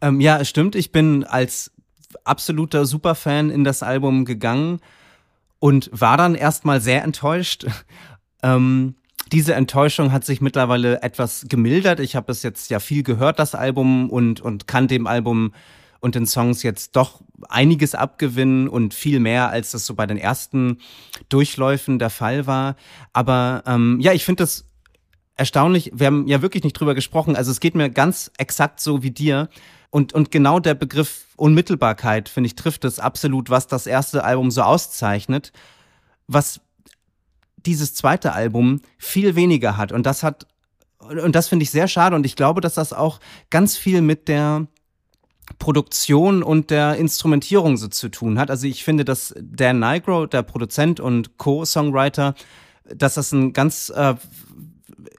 Ähm, 0.00 0.20
ja, 0.20 0.38
es 0.38 0.48
stimmt. 0.48 0.74
Ich 0.74 0.92
bin 0.92 1.24
als 1.24 1.72
absoluter 2.24 2.86
Superfan 2.86 3.50
in 3.50 3.64
das 3.64 3.82
Album 3.82 4.24
gegangen 4.24 4.80
und 5.58 5.90
war 5.92 6.16
dann 6.16 6.34
erstmal 6.34 6.80
sehr 6.80 7.02
enttäuscht. 7.02 7.66
ähm, 8.42 8.94
diese 9.32 9.54
Enttäuschung 9.54 10.12
hat 10.12 10.24
sich 10.24 10.40
mittlerweile 10.40 11.02
etwas 11.02 11.46
gemildert. 11.48 11.98
Ich 11.98 12.14
habe 12.14 12.30
es 12.30 12.42
jetzt 12.42 12.70
ja 12.70 12.78
viel 12.78 13.02
gehört, 13.02 13.38
das 13.40 13.54
Album, 13.56 14.08
und, 14.08 14.40
und 14.40 14.68
kann 14.68 14.86
dem 14.86 15.06
Album 15.08 15.52
und 16.06 16.14
den 16.14 16.24
Songs 16.24 16.62
jetzt 16.62 16.94
doch 16.94 17.20
einiges 17.48 17.96
abgewinnen 17.96 18.68
und 18.68 18.94
viel 18.94 19.18
mehr, 19.18 19.50
als 19.50 19.72
das 19.72 19.84
so 19.84 19.94
bei 19.94 20.06
den 20.06 20.16
ersten 20.16 20.78
Durchläufen 21.28 21.98
der 21.98 22.10
Fall 22.10 22.46
war. 22.46 22.76
Aber 23.12 23.64
ähm, 23.66 23.98
ja, 24.00 24.12
ich 24.12 24.24
finde 24.24 24.44
das 24.44 24.66
erstaunlich. 25.34 25.90
Wir 25.92 26.06
haben 26.06 26.28
ja 26.28 26.42
wirklich 26.42 26.62
nicht 26.62 26.74
drüber 26.74 26.94
gesprochen. 26.94 27.34
Also 27.34 27.50
es 27.50 27.58
geht 27.58 27.74
mir 27.74 27.90
ganz 27.90 28.30
exakt 28.38 28.80
so 28.80 29.02
wie 29.02 29.10
dir. 29.10 29.48
Und, 29.90 30.12
und 30.12 30.30
genau 30.30 30.60
der 30.60 30.74
Begriff 30.74 31.26
Unmittelbarkeit, 31.34 32.28
finde 32.28 32.46
ich, 32.46 32.54
trifft 32.54 32.84
es 32.84 33.00
absolut, 33.00 33.50
was 33.50 33.66
das 33.66 33.88
erste 33.88 34.22
Album 34.22 34.52
so 34.52 34.62
auszeichnet. 34.62 35.52
Was 36.28 36.60
dieses 37.56 37.94
zweite 37.94 38.32
Album 38.32 38.80
viel 38.96 39.34
weniger 39.34 39.76
hat. 39.76 39.90
Und 39.90 40.06
das 40.06 40.22
hat, 40.22 40.46
und 41.00 41.34
das 41.34 41.48
finde 41.48 41.64
ich 41.64 41.72
sehr 41.72 41.88
schade. 41.88 42.14
Und 42.14 42.24
ich 42.24 42.36
glaube, 42.36 42.60
dass 42.60 42.74
das 42.74 42.92
auch 42.92 43.18
ganz 43.50 43.76
viel 43.76 44.02
mit 44.02 44.28
der 44.28 44.68
Produktion 45.58 46.42
und 46.42 46.70
der 46.70 46.96
Instrumentierung 46.96 47.76
so 47.76 47.88
zu 47.88 48.08
tun 48.08 48.38
hat. 48.38 48.50
Also 48.50 48.66
ich 48.66 48.84
finde, 48.84 49.04
dass 49.04 49.34
Dan 49.40 49.78
Nigro, 49.78 50.26
der 50.26 50.42
Produzent 50.42 51.00
und 51.00 51.38
Co-Songwriter, 51.38 52.34
dass 52.94 53.14
das 53.14 53.32
ein 53.32 53.52
ganz 53.52 53.90
äh, 53.90 54.14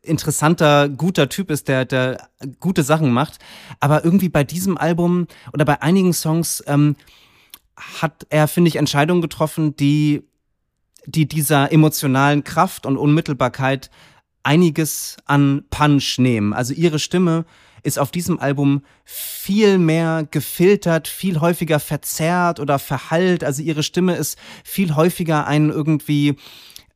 interessanter, 0.03 0.89
guter 0.89 1.29
Typ 1.29 1.51
ist, 1.51 1.67
der, 1.67 1.85
der 1.85 2.29
gute 2.59 2.83
Sachen 2.83 3.11
macht. 3.11 3.39
Aber 3.79 4.03
irgendwie 4.03 4.29
bei 4.29 4.43
diesem 4.43 4.77
Album 4.77 5.27
oder 5.53 5.65
bei 5.65 5.81
einigen 5.81 6.13
Songs 6.13 6.63
ähm, 6.67 6.95
hat 7.75 8.25
er, 8.29 8.47
finde 8.47 8.69
ich, 8.69 8.77
Entscheidungen 8.77 9.21
getroffen, 9.21 9.75
die, 9.75 10.23
die 11.05 11.27
dieser 11.27 11.71
emotionalen 11.71 12.43
Kraft 12.43 12.85
und 12.85 12.97
Unmittelbarkeit 12.97 13.89
einiges 14.43 15.17
an 15.25 15.65
Punch 15.69 16.17
nehmen. 16.19 16.53
Also 16.53 16.73
ihre 16.73 16.99
Stimme 16.99 17.45
ist 17.87 17.97
auf 17.97 18.11
diesem 18.11 18.37
Album 18.37 18.83
viel 19.05 19.77
mehr 19.77 20.27
gefiltert, 20.29 21.07
viel 21.07 21.39
häufiger 21.39 21.79
verzerrt 21.79 22.59
oder 22.59 22.79
verhallt. 22.79 23.45
Also 23.45 23.63
ihre 23.63 23.81
Stimme 23.81 24.15
ist 24.15 24.37
viel 24.65 24.95
häufiger 24.95 25.47
ein 25.47 25.69
irgendwie 25.69 26.35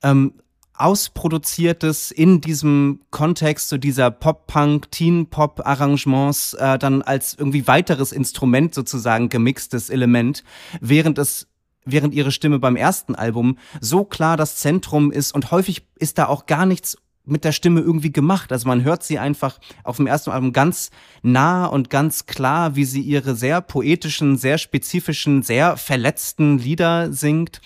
ähm, 0.04 0.34
ausproduziertes 0.74 2.12
in 2.12 2.42
diesem 2.42 3.00
Kontext 3.10 3.70
so 3.70 3.78
dieser 3.78 4.12
Pop-Punk, 4.12 4.92
Teen-Pop-Arrangements 4.92 6.56
äh, 6.56 6.78
dann 6.78 7.02
als 7.02 7.36
irgendwie 7.36 7.68
weiteres 7.68 8.12
Instrument 8.12 8.76
sozusagen 8.76 9.30
gemixtes 9.30 9.90
Element, 9.90 10.44
während 10.82 11.18
es 11.18 11.48
während 11.86 12.14
ihre 12.14 12.32
Stimme 12.32 12.60
beim 12.60 12.76
ersten 12.76 13.16
Album 13.16 13.58
so 13.80 14.04
klar 14.04 14.38
das 14.38 14.58
Zentrum 14.58 15.12
ist 15.12 15.34
und 15.34 15.52
häufig 15.52 15.88
ist 15.98 16.18
da 16.18 16.28
auch 16.28 16.46
gar 16.46 16.66
nichts 16.66 16.98
mit 17.26 17.44
der 17.44 17.52
Stimme 17.52 17.82
irgendwie 17.82 18.12
gemacht. 18.12 18.52
Also 18.52 18.68
man 18.68 18.84
hört 18.84 19.04
sie 19.04 19.20
einfach 19.20 19.60
auf 19.84 19.98
dem 19.98 20.08
ersten 20.08 20.32
Album 20.32 20.54
ganz 20.54 20.90
nah 21.22 21.66
und 21.66 21.90
ganz 21.90 22.26
klar, 22.26 22.76
wie 22.76 22.86
sie 22.86 23.02
ihre 23.02 23.36
sehr 23.36 23.62
poetischen, 23.62 24.38
sehr 24.38 24.58
spezifischen, 24.58 25.44
sehr 25.44 25.78
verletzten 25.78 26.58
Lieder 26.58 27.14
singt. 27.14 27.62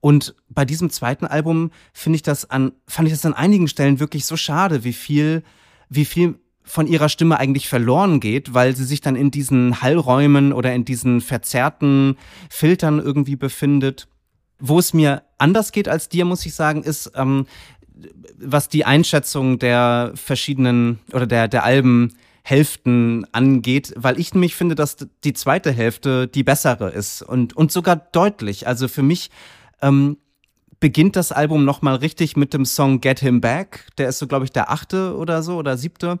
Und 0.00 0.34
bei 0.48 0.64
diesem 0.64 0.90
zweiten 0.90 1.26
Album 1.26 1.70
finde 1.92 2.16
ich 2.16 2.22
das 2.22 2.50
an, 2.50 2.72
fand 2.88 3.08
ich 3.08 3.14
das 3.14 3.24
an 3.24 3.34
einigen 3.34 3.68
Stellen 3.68 4.00
wirklich 4.00 4.24
so 4.24 4.36
schade, 4.36 4.84
wie 4.84 4.92
viel, 4.92 5.44
wie 5.88 6.04
viel 6.04 6.40
von 6.64 6.86
ihrer 6.86 7.08
Stimme 7.08 7.38
eigentlich 7.38 7.68
verloren 7.68 8.20
geht, 8.20 8.54
weil 8.54 8.74
sie 8.74 8.84
sich 8.84 9.00
dann 9.00 9.16
in 9.16 9.30
diesen 9.30 9.82
Hallräumen 9.82 10.52
oder 10.52 10.74
in 10.74 10.84
diesen 10.84 11.20
verzerrten 11.20 12.16
Filtern 12.50 12.98
irgendwie 12.98 13.36
befindet. 13.36 14.08
Wo 14.58 14.78
es 14.78 14.94
mir 14.94 15.22
anders 15.38 15.72
geht 15.72 15.88
als 15.88 16.08
dir, 16.08 16.24
muss 16.24 16.46
ich 16.46 16.54
sagen, 16.54 16.82
ist, 16.82 17.12
ähm, 17.14 17.46
was 18.38 18.68
die 18.68 18.84
Einschätzung 18.84 19.58
der 19.58 20.12
verschiedenen 20.14 20.98
oder 21.12 21.26
der, 21.26 21.48
der 21.48 21.64
Alben 21.64 22.14
Hälften 22.44 23.24
angeht, 23.32 23.94
weil 23.96 24.18
ich 24.18 24.34
nämlich 24.34 24.56
finde, 24.56 24.74
dass 24.74 24.96
die 25.22 25.32
zweite 25.32 25.70
Hälfte 25.70 26.26
die 26.26 26.42
bessere 26.42 26.90
ist 26.90 27.22
und, 27.22 27.56
und 27.56 27.70
sogar 27.70 27.96
deutlich. 27.96 28.66
Also 28.66 28.88
für 28.88 29.02
mich 29.02 29.30
ähm, 29.80 30.16
beginnt 30.80 31.14
das 31.14 31.30
Album 31.30 31.64
nochmal 31.64 31.94
richtig 31.96 32.36
mit 32.36 32.52
dem 32.52 32.64
Song 32.64 33.00
Get 33.00 33.20
Him 33.20 33.40
Back. 33.40 33.86
Der 33.96 34.08
ist 34.08 34.18
so, 34.18 34.26
glaube 34.26 34.44
ich, 34.44 34.50
der 34.50 34.70
achte 34.70 35.16
oder 35.16 35.44
so 35.44 35.56
oder 35.56 35.76
siebte. 35.76 36.18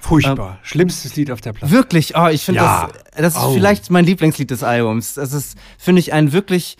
Furchtbar. 0.00 0.50
Ähm, 0.50 0.64
Schlimmstes 0.64 1.14
Lied 1.14 1.30
auf 1.30 1.40
der 1.40 1.52
Platte. 1.52 1.72
Wirklich? 1.72 2.16
Oh, 2.16 2.26
ich 2.26 2.44
finde 2.44 2.62
ja. 2.62 2.88
das, 2.88 3.14
das 3.14 3.36
ist 3.36 3.42
oh. 3.44 3.54
vielleicht 3.54 3.88
mein 3.88 4.04
Lieblingslied 4.04 4.50
des 4.50 4.64
Albums. 4.64 5.14
Das 5.14 5.32
ist, 5.32 5.56
finde 5.78 6.00
ich, 6.00 6.12
ein 6.12 6.32
wirklich 6.32 6.76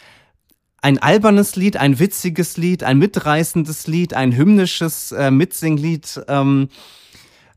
ein 0.82 0.98
albernes 0.98 1.56
Lied, 1.56 1.76
ein 1.76 1.98
witziges 1.98 2.56
Lied, 2.56 2.82
ein 2.82 2.98
mitreißendes 2.98 3.86
Lied, 3.86 4.14
ein 4.14 4.36
hymnisches 4.36 5.12
äh, 5.12 5.30
Mitsinglied 5.30 6.20
ähm, 6.28 6.68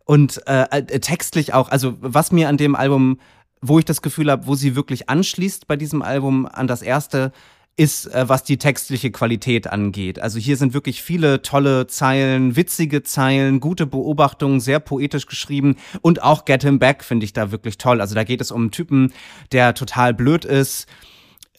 und 0.05 0.41
äh, 0.47 0.67
äh, 0.69 0.99
textlich 0.99 1.53
auch. 1.53 1.69
Also 1.69 1.97
was 1.99 2.31
mir 2.31 2.47
an 2.47 2.57
dem 2.57 2.75
Album, 2.75 3.19
wo 3.61 3.79
ich 3.79 3.85
das 3.85 4.03
Gefühl 4.03 4.29
habe, 4.29 4.45
wo 4.45 4.53
sie 4.53 4.75
wirklich 4.75 5.09
anschließt 5.09 5.67
bei 5.67 5.75
diesem 5.75 6.03
Album 6.03 6.45
an 6.45 6.67
das 6.67 6.83
erste, 6.83 7.31
ist, 7.77 8.05
äh, 8.13 8.29
was 8.29 8.43
die 8.43 8.57
textliche 8.57 9.09
Qualität 9.09 9.67
angeht. 9.67 10.19
Also 10.19 10.37
hier 10.37 10.55
sind 10.55 10.75
wirklich 10.75 11.01
viele 11.01 11.41
tolle 11.41 11.87
Zeilen, 11.87 12.55
witzige 12.55 13.01
Zeilen, 13.01 13.59
gute 13.59 13.87
Beobachtungen, 13.87 14.59
sehr 14.59 14.79
poetisch 14.79 15.25
geschrieben 15.25 15.77
und 16.01 16.21
auch 16.21 16.45
Get 16.45 16.61
Him 16.61 16.77
Back 16.77 17.03
finde 17.03 17.25
ich 17.25 17.33
da 17.33 17.51
wirklich 17.51 17.79
toll. 17.79 18.01
Also 18.01 18.13
da 18.13 18.23
geht 18.23 18.39
es 18.39 18.51
um 18.51 18.61
einen 18.61 18.71
Typen, 18.71 19.13
der 19.51 19.73
total 19.73 20.13
blöd 20.13 20.45
ist, 20.45 20.87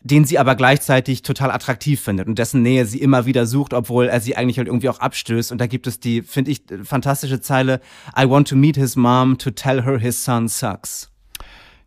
den 0.07 0.25
sie 0.25 0.38
aber 0.38 0.55
gleichzeitig 0.55 1.23
total 1.23 1.51
attraktiv 1.51 2.01
findet 2.01 2.29
und 2.29 2.38
dessen 2.38 2.62
Nähe 2.62 2.87
sie 2.87 3.01
immer 3.01 3.27
wieder 3.27 3.47
sucht, 3.47 3.75
obwohl 3.75 4.07
er 4.07 4.21
sie 4.21 4.37
eigentlich 4.37 4.59
halt 4.59 4.69
irgendwie 4.69 4.88
auch 4.88 5.01
abstößt. 5.01 5.53
Und 5.53 5.61
da 5.61 5.66
gibt 5.66 5.87
es 5.87 6.01
die, 6.01 6.23
finde 6.23 6.53
ich, 6.53 6.62
fantastische 6.85 7.40
Zeile, 7.40 7.81
I 8.16 8.29
want 8.29 8.49
to 8.49 8.57
meet 8.57 8.77
his 8.77 8.97
mom 8.97 9.38
to 9.38 9.51
tell 9.51 9.83
her 9.83 9.99
his 9.99 10.23
son 10.25 10.49
sucks. 10.49 11.11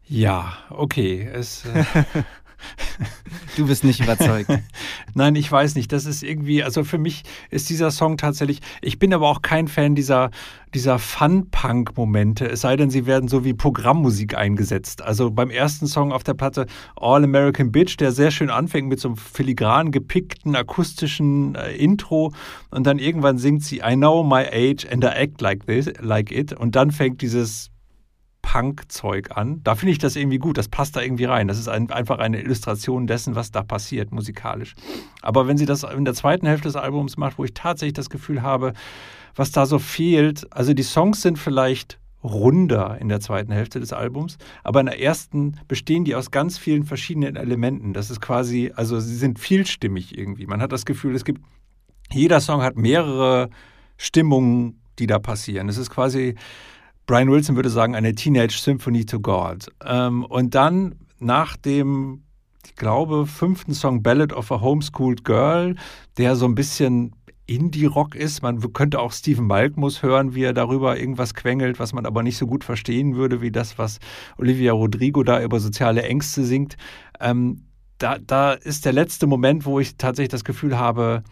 Ja, 0.07 0.53
okay. 0.69 1.29
Es, 1.31 1.63
äh 1.65 1.83
Du 3.55 3.67
bist 3.67 3.83
nicht 3.83 4.01
überzeugt. 4.01 4.49
Nein, 5.13 5.35
ich 5.35 5.51
weiß 5.51 5.75
nicht. 5.75 5.91
Das 5.91 6.05
ist 6.05 6.23
irgendwie, 6.23 6.63
also 6.63 6.83
für 6.83 6.97
mich 6.97 7.23
ist 7.49 7.69
dieser 7.69 7.91
Song 7.91 8.17
tatsächlich, 8.17 8.61
ich 8.81 8.99
bin 8.99 9.13
aber 9.13 9.27
auch 9.27 9.41
kein 9.41 9.67
Fan 9.67 9.95
dieser, 9.95 10.31
dieser 10.73 10.99
Fun-Punk-Momente, 10.99 12.45
es 12.45 12.61
sei 12.61 12.75
denn, 12.75 12.89
sie 12.89 13.05
werden 13.05 13.27
so 13.27 13.43
wie 13.43 13.53
Programmmusik 13.53 14.37
eingesetzt. 14.37 15.01
Also 15.01 15.31
beim 15.31 15.49
ersten 15.49 15.87
Song 15.87 16.11
auf 16.11 16.23
der 16.23 16.35
Platte 16.35 16.67
All 16.95 17.23
American 17.23 17.71
Bitch, 17.71 17.97
der 17.97 18.11
sehr 18.11 18.31
schön 18.31 18.49
anfängt 18.49 18.87
mit 18.87 18.99
so 18.99 19.09
einem 19.09 19.17
filigran 19.17 19.91
gepickten 19.91 20.55
akustischen 20.55 21.55
äh, 21.55 21.75
Intro 21.75 22.33
und 22.71 22.85
dann 22.85 22.99
irgendwann 22.99 23.37
singt 23.37 23.63
sie 23.63 23.77
I 23.77 23.95
know 23.95 24.23
my 24.23 24.45
age 24.45 24.85
and 24.89 25.03
I 25.03 25.07
act 25.07 25.41
like 25.41 25.65
this, 25.65 25.91
like 25.99 26.31
it 26.31 26.53
und 26.53 26.75
dann 26.75 26.91
fängt 26.91 27.21
dieses 27.21 27.71
Punk-Zeug 28.41 29.37
an. 29.37 29.61
Da 29.63 29.75
finde 29.75 29.91
ich 29.91 29.99
das 29.99 30.15
irgendwie 30.15 30.39
gut, 30.39 30.57
das 30.57 30.67
passt 30.67 30.95
da 30.95 31.01
irgendwie 31.01 31.25
rein. 31.25 31.47
Das 31.47 31.59
ist 31.59 31.67
ein, 31.67 31.91
einfach 31.91 32.19
eine 32.19 32.41
Illustration 32.41 33.05
dessen, 33.07 33.35
was 33.35 33.51
da 33.51 33.63
passiert 33.63 34.11
musikalisch. 34.11 34.75
Aber 35.21 35.47
wenn 35.47 35.57
sie 35.57 35.65
das 35.65 35.83
in 35.83 36.05
der 36.05 36.13
zweiten 36.13 36.47
Hälfte 36.47 36.67
des 36.67 36.75
Albums 36.75 37.17
macht, 37.17 37.37
wo 37.37 37.43
ich 37.43 37.53
tatsächlich 37.53 37.93
das 37.93 38.09
Gefühl 38.09 38.41
habe, 38.41 38.73
was 39.35 39.51
da 39.51 39.65
so 39.65 39.79
fehlt, 39.79 40.47
also 40.51 40.73
die 40.73 40.83
Songs 40.83 41.21
sind 41.21 41.37
vielleicht 41.37 41.99
runder 42.23 42.97
in 42.99 43.07
der 43.07 43.19
zweiten 43.19 43.51
Hälfte 43.51 43.79
des 43.79 43.93
Albums, 43.93 44.37
aber 44.63 44.81
in 44.81 44.87
der 44.87 45.01
ersten 45.01 45.59
bestehen 45.67 46.03
die 46.03 46.15
aus 46.15 46.31
ganz 46.31 46.57
vielen 46.57 46.83
verschiedenen 46.83 47.35
Elementen. 47.35 47.93
Das 47.93 48.09
ist 48.09 48.19
quasi, 48.19 48.71
also 48.75 48.99
sie 48.99 49.15
sind 49.15 49.39
vielstimmig 49.39 50.17
irgendwie. 50.17 50.45
Man 50.45 50.61
hat 50.61 50.71
das 50.71 50.85
Gefühl, 50.85 51.15
es 51.15 51.23
gibt, 51.23 51.41
jeder 52.11 52.41
Song 52.41 52.61
hat 52.61 52.75
mehrere 52.75 53.49
Stimmungen, 53.97 54.81
die 54.97 55.07
da 55.07 55.19
passieren. 55.19 55.69
Es 55.69 55.77
ist 55.77 55.89
quasi 55.89 56.35
Brian 57.09 57.31
Wilson 57.31 57.55
würde 57.55 57.71
sagen, 57.71 57.95
eine 57.95 58.13
Teenage 58.13 58.59
Symphony 58.59 59.03
to 59.03 59.19
God. 59.19 59.65
Ähm, 59.83 60.23
und 60.25 60.53
dann 60.53 60.93
nach 61.17 61.57
dem, 61.57 62.21
ich 62.63 62.75
glaube, 62.75 63.25
fünften 63.25 63.73
Song 63.73 64.03
Ballad 64.03 64.31
of 64.31 64.51
a 64.51 64.61
Homeschooled 64.61 65.25
Girl, 65.25 65.75
der 66.19 66.35
so 66.35 66.45
ein 66.45 66.53
bisschen 66.53 67.15
Indie-Rock 67.47 68.13
ist. 68.13 68.43
Man 68.43 68.61
könnte 68.73 68.99
auch 68.99 69.11
Stephen 69.11 69.47
Malkmus 69.47 70.03
hören, 70.03 70.35
wie 70.35 70.43
er 70.43 70.53
darüber 70.53 70.99
irgendwas 70.99 71.33
quengelt, 71.33 71.79
was 71.79 71.93
man 71.93 72.05
aber 72.05 72.21
nicht 72.21 72.37
so 72.37 72.45
gut 72.45 72.63
verstehen 72.63 73.15
würde, 73.15 73.41
wie 73.41 73.51
das, 73.51 73.79
was 73.79 73.97
Olivia 74.37 74.73
Rodrigo 74.73 75.23
da 75.23 75.41
über 75.41 75.59
soziale 75.59 76.03
Ängste 76.03 76.43
singt. 76.43 76.77
Ähm, 77.19 77.63
da, 77.97 78.19
da 78.19 78.53
ist 78.53 78.85
der 78.85 78.93
letzte 78.93 79.25
Moment, 79.25 79.65
wo 79.65 79.79
ich 79.79 79.97
tatsächlich 79.97 80.29
das 80.29 80.43
Gefühl 80.43 80.77
habe, 80.77 81.23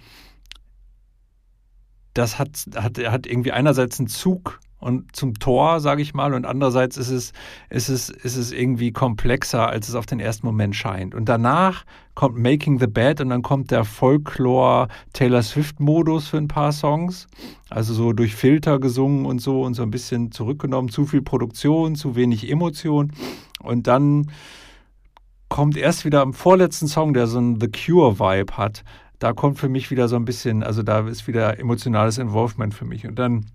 das 2.15 2.39
hat, 2.39 2.65
hat, 2.73 2.97
hat 2.97 3.27
irgendwie 3.27 3.51
einerseits 3.51 3.99
einen 3.99 4.07
Zug 4.07 4.59
und 4.79 5.15
zum 5.15 5.39
Tor, 5.39 5.79
sage 5.79 6.03
ich 6.03 6.13
mal, 6.13 6.35
und 6.35 6.45
andererseits 6.45 6.97
ist 6.97 7.09
es, 7.09 7.33
ist, 7.69 7.89
es, 7.89 8.09
ist 8.09 8.35
es 8.35 8.51
irgendwie 8.51 8.91
komplexer, 8.91 9.67
als 9.67 9.89
es 9.89 9.95
auf 9.95 10.05
den 10.05 10.19
ersten 10.19 10.45
Moment 10.45 10.75
scheint. 10.75 11.15
Und 11.15 11.27
danach 11.27 11.83
kommt 12.13 12.37
Making 12.37 12.79
the 12.79 12.85
Bed 12.85 13.19
und 13.19 13.29
dann 13.29 13.41
kommt 13.41 13.71
der 13.71 13.85
Folklore 13.85 14.87
Taylor 15.13 15.41
Swift-Modus 15.41 16.27
für 16.27 16.37
ein 16.37 16.47
paar 16.47 16.71
Songs. 16.71 17.27
Also 17.69 17.93
so 17.95 18.13
durch 18.13 18.35
Filter 18.35 18.79
gesungen 18.79 19.25
und 19.25 19.39
so 19.39 19.63
und 19.63 19.73
so 19.73 19.81
ein 19.81 19.91
bisschen 19.91 20.31
zurückgenommen. 20.31 20.89
Zu 20.89 21.05
viel 21.05 21.23
Produktion, 21.23 21.95
zu 21.95 22.15
wenig 22.15 22.49
Emotion. 22.49 23.11
Und 23.59 23.87
dann 23.87 24.31
kommt 25.49 25.75
erst 25.75 26.05
wieder 26.05 26.21
am 26.21 26.33
vorletzten 26.33 26.87
Song, 26.87 27.15
der 27.15 27.25
so 27.25 27.39
ein 27.39 27.59
The 27.59 27.69
Cure-Vibe 27.69 28.57
hat. 28.57 28.83
Da 29.17 29.33
kommt 29.33 29.57
für 29.57 29.69
mich 29.69 29.89
wieder 29.89 30.07
so 30.07 30.15
ein 30.17 30.25
bisschen, 30.25 30.61
also 30.61 30.83
da 30.83 31.07
ist 31.07 31.27
wieder 31.27 31.59
emotionales 31.59 32.19
Involvement 32.19 32.75
für 32.75 32.85
mich. 32.85 33.07
Und 33.07 33.17
dann 33.17 33.47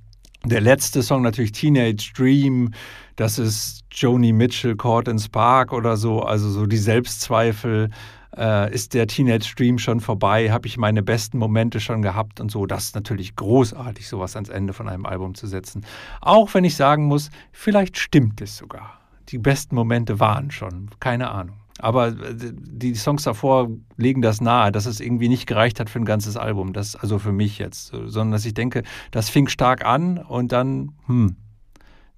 der 0.44 0.60
letzte 0.60 1.02
Song 1.02 1.22
natürlich 1.22 1.52
Teenage 1.52 2.12
Dream, 2.14 2.72
das 3.16 3.38
ist 3.38 3.84
Joni 3.92 4.32
Mitchell, 4.32 4.76
Caught 4.76 5.08
in 5.08 5.18
Spark 5.18 5.72
oder 5.72 5.96
so, 5.96 6.22
also 6.22 6.50
so 6.50 6.66
die 6.66 6.76
Selbstzweifel. 6.76 7.90
Äh, 8.36 8.72
ist 8.74 8.94
der 8.94 9.06
Teenage 9.06 9.54
Dream 9.56 9.78
schon 9.78 10.00
vorbei? 10.00 10.50
Habe 10.50 10.66
ich 10.66 10.78
meine 10.78 11.02
besten 11.02 11.38
Momente 11.38 11.80
schon 11.80 12.00
gehabt 12.00 12.40
und 12.40 12.50
so? 12.50 12.64
Das 12.66 12.84
ist 12.84 12.94
natürlich 12.94 13.36
großartig, 13.36 14.08
sowas 14.08 14.34
ans 14.36 14.48
Ende 14.48 14.72
von 14.72 14.88
einem 14.88 15.04
Album 15.04 15.34
zu 15.34 15.46
setzen. 15.46 15.84
Auch 16.20 16.52
wenn 16.54 16.64
ich 16.64 16.74
sagen 16.74 17.04
muss, 17.04 17.30
vielleicht 17.52 17.98
stimmt 17.98 18.40
es 18.40 18.56
sogar. 18.56 18.98
Die 19.28 19.38
besten 19.38 19.74
Momente 19.74 20.18
waren 20.18 20.50
schon, 20.50 20.90
keine 20.98 21.30
Ahnung. 21.30 21.61
Aber 21.82 22.08
äh, 22.08 22.34
die 22.38 22.94
Songs 22.94 23.24
davor 23.24 23.68
legen 23.96 24.22
das 24.22 24.40
nahe, 24.40 24.70
dass 24.70 24.86
es 24.86 25.00
irgendwie 25.00 25.28
nicht 25.28 25.46
gereicht 25.46 25.80
hat 25.80 25.90
für 25.90 25.98
ein 25.98 26.04
ganzes 26.04 26.36
Album. 26.36 26.72
Das 26.72 26.94
also 26.94 27.18
für 27.18 27.32
mich 27.32 27.58
jetzt, 27.58 27.88
sondern 27.88 28.30
dass 28.30 28.46
ich 28.46 28.54
denke, 28.54 28.84
das 29.10 29.28
fing 29.28 29.48
stark 29.48 29.84
an 29.84 30.18
und 30.18 30.52
dann, 30.52 30.92
hm, 31.06 31.36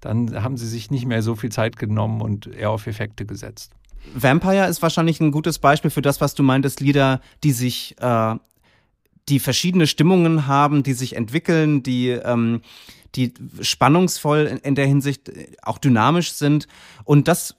dann 0.00 0.42
haben 0.42 0.58
sie 0.58 0.68
sich 0.68 0.90
nicht 0.90 1.06
mehr 1.06 1.22
so 1.22 1.34
viel 1.34 1.50
Zeit 1.50 1.78
genommen 1.78 2.20
und 2.20 2.46
eher 2.46 2.70
auf 2.70 2.86
Effekte 2.86 3.24
gesetzt. 3.24 3.72
Vampire 4.14 4.68
ist 4.68 4.82
wahrscheinlich 4.82 5.18
ein 5.20 5.32
gutes 5.32 5.58
Beispiel 5.58 5.90
für 5.90 6.02
das, 6.02 6.20
was 6.20 6.34
du 6.34 6.42
meintest, 6.42 6.80
Lieder, 6.80 7.22
die 7.42 7.52
sich, 7.52 7.96
äh, 8.00 8.34
die 9.30 9.38
verschiedene 9.38 9.86
Stimmungen 9.86 10.46
haben, 10.46 10.82
die 10.82 10.92
sich 10.92 11.16
entwickeln, 11.16 11.82
die 11.82 12.10
ähm, 12.10 12.60
die 13.14 13.32
spannungsvoll 13.60 14.40
in, 14.40 14.58
in 14.58 14.74
der 14.74 14.86
Hinsicht 14.86 15.30
auch 15.62 15.78
dynamisch 15.78 16.32
sind. 16.32 16.66
Und 17.04 17.28
das 17.28 17.54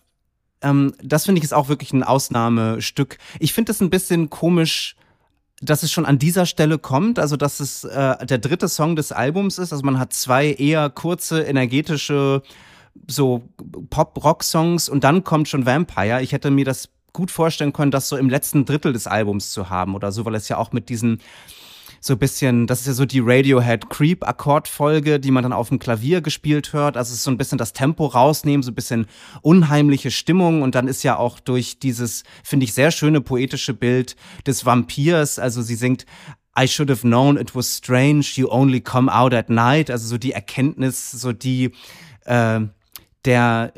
ähm, 0.61 0.93
das 1.01 1.25
finde 1.25 1.39
ich 1.39 1.45
ist 1.45 1.53
auch 1.53 1.67
wirklich 1.67 1.93
ein 1.93 2.03
Ausnahmestück. 2.03 3.17
Ich 3.39 3.53
finde 3.53 3.71
es 3.71 3.81
ein 3.81 3.89
bisschen 3.89 4.29
komisch, 4.29 4.95
dass 5.61 5.83
es 5.83 5.91
schon 5.91 6.05
an 6.05 6.19
dieser 6.19 6.45
Stelle 6.45 6.77
kommt, 6.77 7.17
also 7.19 7.37
dass 7.37 7.59
es 7.59 7.83
äh, 7.83 8.25
der 8.25 8.37
dritte 8.37 8.67
Song 8.67 8.95
des 8.95 9.11
Albums 9.11 9.57
ist. 9.57 9.71
Also 9.71 9.85
man 9.85 9.99
hat 9.99 10.13
zwei 10.13 10.51
eher 10.51 10.89
kurze, 10.89 11.43
energetische 11.43 12.41
so 13.07 13.43
Pop-Rock-Songs 13.89 14.89
und 14.89 15.03
dann 15.03 15.23
kommt 15.23 15.49
schon 15.49 15.65
Vampire. 15.65 16.21
Ich 16.21 16.31
hätte 16.31 16.49
mir 16.51 16.65
das 16.65 16.89
gut 17.13 17.31
vorstellen 17.31 17.73
können, 17.73 17.91
das 17.91 18.09
so 18.09 18.17
im 18.17 18.29
letzten 18.29 18.65
Drittel 18.65 18.93
des 18.93 19.07
Albums 19.07 19.51
zu 19.51 19.69
haben 19.69 19.95
oder 19.95 20.11
so, 20.11 20.25
weil 20.25 20.35
es 20.35 20.49
ja 20.49 20.57
auch 20.57 20.71
mit 20.71 20.89
diesen 20.89 21.21
so 22.05 22.13
ein 22.13 22.19
bisschen, 22.19 22.67
das 22.67 22.81
ist 22.81 22.85
ja 22.85 22.93
so 22.93 23.05
die 23.05 23.19
Radiohead 23.19 23.89
Creep 23.89 24.27
Akkordfolge, 24.27 25.19
die 25.19 25.31
man 25.31 25.41
dann 25.41 25.53
auf 25.53 25.69
dem 25.69 25.79
Klavier 25.79 26.21
gespielt 26.21 26.71
hört. 26.71 26.97
Also 26.97 27.09
es 27.09 27.17
ist 27.17 27.23
so 27.23 27.31
ein 27.31 27.37
bisschen 27.37 27.57
das 27.57 27.73
Tempo 27.73 28.05
rausnehmen, 28.05 28.61
so 28.61 28.69
ein 28.69 28.75
bisschen 28.75 29.07
unheimliche 29.41 30.11
Stimmung. 30.11 30.61
Und 30.61 30.75
dann 30.75 30.87
ist 30.87 31.01
ja 31.01 31.17
auch 31.17 31.39
durch 31.39 31.79
dieses, 31.79 32.23
finde 32.43 32.65
ich, 32.65 32.73
sehr 32.73 32.91
schöne 32.91 33.21
poetische 33.21 33.73
Bild 33.73 34.15
des 34.45 34.67
Vampirs, 34.67 35.39
also 35.39 35.63
sie 35.63 35.73
singt 35.73 36.05
I 36.57 36.67
should 36.67 36.91
have 36.91 37.01
known 37.01 37.37
it 37.37 37.55
was 37.55 37.75
strange, 37.75 38.25
you 38.35 38.49
only 38.51 38.81
come 38.81 39.11
out 39.11 39.33
at 39.33 39.49
night, 39.49 39.89
also 39.89 40.07
so 40.07 40.19
die 40.19 40.31
Erkenntnis, 40.31 41.09
so 41.09 41.33
die 41.33 41.71
äh, 42.25 42.61
der 43.25 43.73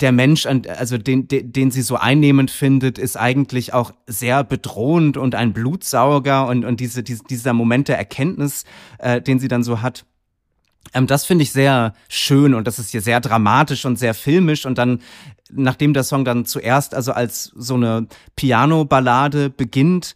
der 0.00 0.12
Mensch, 0.12 0.46
also 0.46 0.98
den, 0.98 1.28
den, 1.28 1.52
den 1.52 1.70
sie 1.70 1.82
so 1.82 1.96
einnehmend 1.96 2.50
findet, 2.50 2.98
ist 2.98 3.16
eigentlich 3.16 3.72
auch 3.72 3.92
sehr 4.06 4.44
bedrohend 4.44 5.16
und 5.16 5.34
ein 5.34 5.52
Blutsauger 5.52 6.46
und, 6.46 6.64
und 6.64 6.80
diese, 6.80 7.02
diese, 7.02 7.24
dieser 7.24 7.52
Moment 7.52 7.88
der 7.88 7.98
Erkenntnis, 7.98 8.64
äh, 8.98 9.20
den 9.20 9.38
sie 9.38 9.48
dann 9.48 9.62
so 9.62 9.82
hat. 9.82 10.04
Ähm, 10.92 11.06
das 11.06 11.24
finde 11.24 11.42
ich 11.44 11.52
sehr 11.52 11.94
schön 12.08 12.54
und 12.54 12.66
das 12.66 12.78
ist 12.78 12.90
hier 12.90 13.00
sehr 13.00 13.20
dramatisch 13.20 13.84
und 13.84 13.98
sehr 13.98 14.14
filmisch 14.14 14.66
und 14.66 14.78
dann, 14.78 15.00
nachdem 15.50 15.94
der 15.94 16.04
Song 16.04 16.24
dann 16.24 16.44
zuerst 16.44 16.94
also 16.94 17.12
als 17.12 17.52
so 17.54 17.74
eine 17.74 18.06
Piano-Ballade 18.36 19.50
beginnt, 19.50 20.14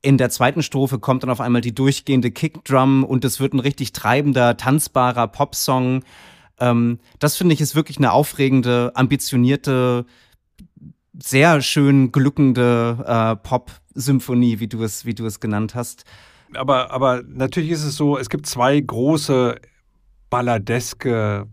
in 0.00 0.16
der 0.16 0.30
zweiten 0.30 0.62
Strophe 0.62 0.98
kommt 0.98 1.22
dann 1.22 1.30
auf 1.30 1.40
einmal 1.40 1.60
die 1.60 1.74
durchgehende 1.74 2.30
Kickdrum 2.30 3.04
und 3.04 3.24
es 3.24 3.40
wird 3.40 3.52
ein 3.52 3.60
richtig 3.60 3.92
treibender, 3.92 4.56
tanzbarer 4.56 5.26
Popsong. 5.26 6.04
Ähm, 6.60 6.98
das 7.18 7.36
finde 7.36 7.54
ich 7.54 7.60
ist 7.60 7.74
wirklich 7.74 7.98
eine 7.98 8.12
aufregende, 8.12 8.92
ambitionierte, 8.94 10.06
sehr 11.20 11.60
schön 11.60 12.12
glückende 12.12 13.04
äh, 13.06 13.36
Pop-Symphonie, 13.36 14.60
wie 14.60 14.68
du 14.68 14.82
es, 14.82 15.04
wie 15.04 15.14
du 15.14 15.26
es 15.26 15.40
genannt 15.40 15.74
hast. 15.74 16.04
Aber, 16.54 16.90
aber 16.90 17.22
natürlich 17.26 17.70
ist 17.70 17.84
es 17.84 17.96
so, 17.96 18.16
es 18.16 18.30
gibt 18.30 18.46
zwei 18.46 18.80
große 18.80 19.56
balladeske 20.30 21.46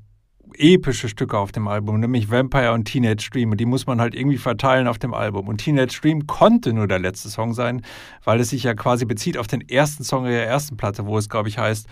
epische 0.58 1.10
Stücke 1.10 1.38
auf 1.38 1.52
dem 1.52 1.68
Album, 1.68 2.00
nämlich 2.00 2.30
Vampire 2.32 2.74
und 2.74 2.86
Teenage 2.86 3.30
Dream. 3.32 3.52
Und 3.52 3.60
die 3.60 3.65
muss 3.65 3.88
man 3.88 4.00
halt 4.02 4.15
irgendwie 4.15 4.38
verteilen 4.38 4.88
auf 4.88 4.98
dem 4.98 5.13
Album. 5.13 5.48
Und 5.48 5.58
Teenage 5.58 6.00
Dream 6.02 6.28
konnte 6.28 6.74
nur 6.74 6.88
der 6.88 7.00
letzte 7.00 7.30
Song 7.30 7.54
sein, 7.54 7.82
weil 8.24 8.39
es 8.39 8.50
sich 8.50 8.63
ja 8.63 8.74
quasi 8.74 9.06
bezieht 9.06 9.38
auf 9.38 9.48
den 9.48 9.62
ersten 9.68 10.04
Song 10.04 10.26
der 10.26 10.48
ersten 10.48 10.78
Platte, 10.78 11.06
wo 11.06 11.18
es, 11.18 11.30
glaube 11.30 11.50
ich, 11.50 11.58
heißt, 11.58 11.88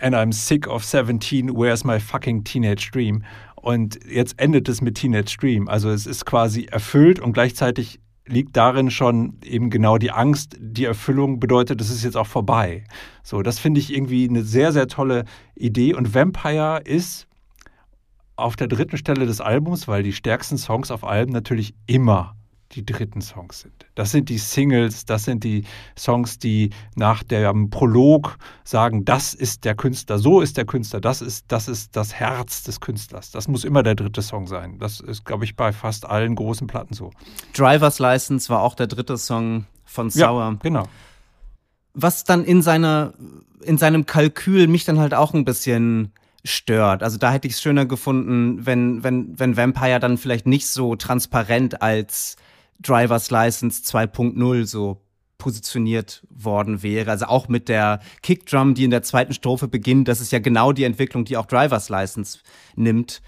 and 0.00 0.14
I'm 0.14 0.32
sick 0.32 0.66
of 0.66 0.84
17, 0.84 1.50
where's 1.54 1.84
my 1.84 1.98
fucking 1.98 2.44
teenage 2.44 2.90
dream? 2.90 3.24
Und 3.64 3.98
jetzt 4.06 4.38
endet 4.38 4.68
es 4.68 4.82
mit 4.82 4.96
Teenage 4.96 5.38
Dream. 5.40 5.68
Also 5.68 5.88
es 5.88 6.06
ist 6.06 6.26
quasi 6.26 6.66
erfüllt 6.66 7.18
und 7.18 7.32
gleichzeitig 7.32 7.98
liegt 8.26 8.56
darin 8.56 8.90
schon 8.90 9.38
eben 9.42 9.70
genau 9.70 9.96
die 9.96 10.10
Angst, 10.10 10.56
die 10.58 10.84
Erfüllung 10.84 11.40
bedeutet, 11.40 11.80
es 11.80 11.90
ist 11.90 12.04
jetzt 12.04 12.16
auch 12.16 12.26
vorbei. 12.26 12.84
So, 13.22 13.42
das 13.42 13.58
finde 13.58 13.80
ich 13.80 13.92
irgendwie 13.92 14.28
eine 14.28 14.42
sehr, 14.42 14.72
sehr 14.72 14.86
tolle 14.86 15.24
Idee. 15.54 15.94
Und 15.94 16.14
Vampire 16.14 16.82
ist 16.84 17.26
auf 18.36 18.56
der 18.56 18.68
dritten 18.68 18.96
Stelle 18.96 19.26
des 19.26 19.40
Albums, 19.40 19.88
weil 19.88 20.02
die 20.02 20.12
stärksten 20.12 20.58
Songs 20.58 20.90
auf 20.90 21.04
Alben 21.04 21.32
natürlich 21.32 21.74
immer 21.86 22.36
die 22.74 22.84
dritten 22.84 23.20
Songs 23.20 23.60
sind. 23.60 23.86
Das 23.94 24.10
sind 24.10 24.28
die 24.28 24.38
Singles, 24.38 25.04
das 25.04 25.24
sind 25.24 25.44
die 25.44 25.64
Songs, 25.96 26.38
die 26.38 26.70
nach 26.94 27.22
dem 27.22 27.70
Prolog 27.70 28.36
sagen, 28.64 29.04
das 29.04 29.34
ist 29.34 29.64
der 29.64 29.74
Künstler, 29.74 30.18
so 30.18 30.40
ist 30.40 30.56
der 30.56 30.64
Künstler, 30.64 31.00
das 31.00 31.22
ist, 31.22 31.46
das 31.48 31.68
ist 31.68 31.96
das 31.96 32.14
Herz 32.14 32.62
des 32.62 32.80
Künstlers. 32.80 33.30
Das 33.30 33.48
muss 33.48 33.64
immer 33.64 33.82
der 33.82 33.94
dritte 33.94 34.22
Song 34.22 34.46
sein. 34.46 34.78
Das 34.78 35.00
ist, 35.00 35.24
glaube 35.24 35.44
ich, 35.44 35.56
bei 35.56 35.72
fast 35.72 36.06
allen 36.06 36.34
großen 36.34 36.66
Platten 36.66 36.94
so. 36.94 37.10
Driver's 37.52 37.98
License 37.98 38.48
war 38.48 38.62
auch 38.62 38.74
der 38.74 38.86
dritte 38.86 39.16
Song 39.16 39.66
von 39.84 40.10
Sauer. 40.10 40.50
Ja, 40.52 40.58
genau. 40.62 40.88
Was 41.94 42.24
dann 42.24 42.44
in 42.44 42.62
seiner, 42.62 43.14
in 43.62 43.78
seinem 43.78 44.06
Kalkül 44.06 44.66
mich 44.66 44.84
dann 44.84 44.98
halt 44.98 45.14
auch 45.14 45.32
ein 45.32 45.44
bisschen 45.44 46.12
stört. 46.44 47.02
Also 47.02 47.16
da 47.18 47.32
hätte 47.32 47.48
ich 47.48 47.54
es 47.54 47.62
schöner 47.62 47.86
gefunden, 47.86 48.66
wenn, 48.66 49.02
wenn, 49.02 49.38
wenn 49.38 49.56
Vampire 49.56 49.98
dann 49.98 50.18
vielleicht 50.18 50.46
nicht 50.46 50.66
so 50.66 50.94
transparent 50.94 51.80
als 51.80 52.36
Driver's 52.80 53.30
License 53.30 53.82
2.0 53.82 54.66
so 54.66 55.00
positioniert 55.38 56.22
worden 56.30 56.82
wäre. 56.82 57.10
Also 57.10 57.26
auch 57.26 57.48
mit 57.48 57.68
der 57.68 58.00
Kickdrum, 58.22 58.74
die 58.74 58.84
in 58.84 58.90
der 58.90 59.02
zweiten 59.02 59.34
Strophe 59.34 59.68
beginnt, 59.68 60.08
das 60.08 60.20
ist 60.20 60.32
ja 60.32 60.38
genau 60.38 60.72
die 60.72 60.84
Entwicklung, 60.84 61.24
die 61.24 61.36
auch 61.36 61.46
Driver's 61.46 61.88
License 61.88 62.38
nimmt. 62.76 63.20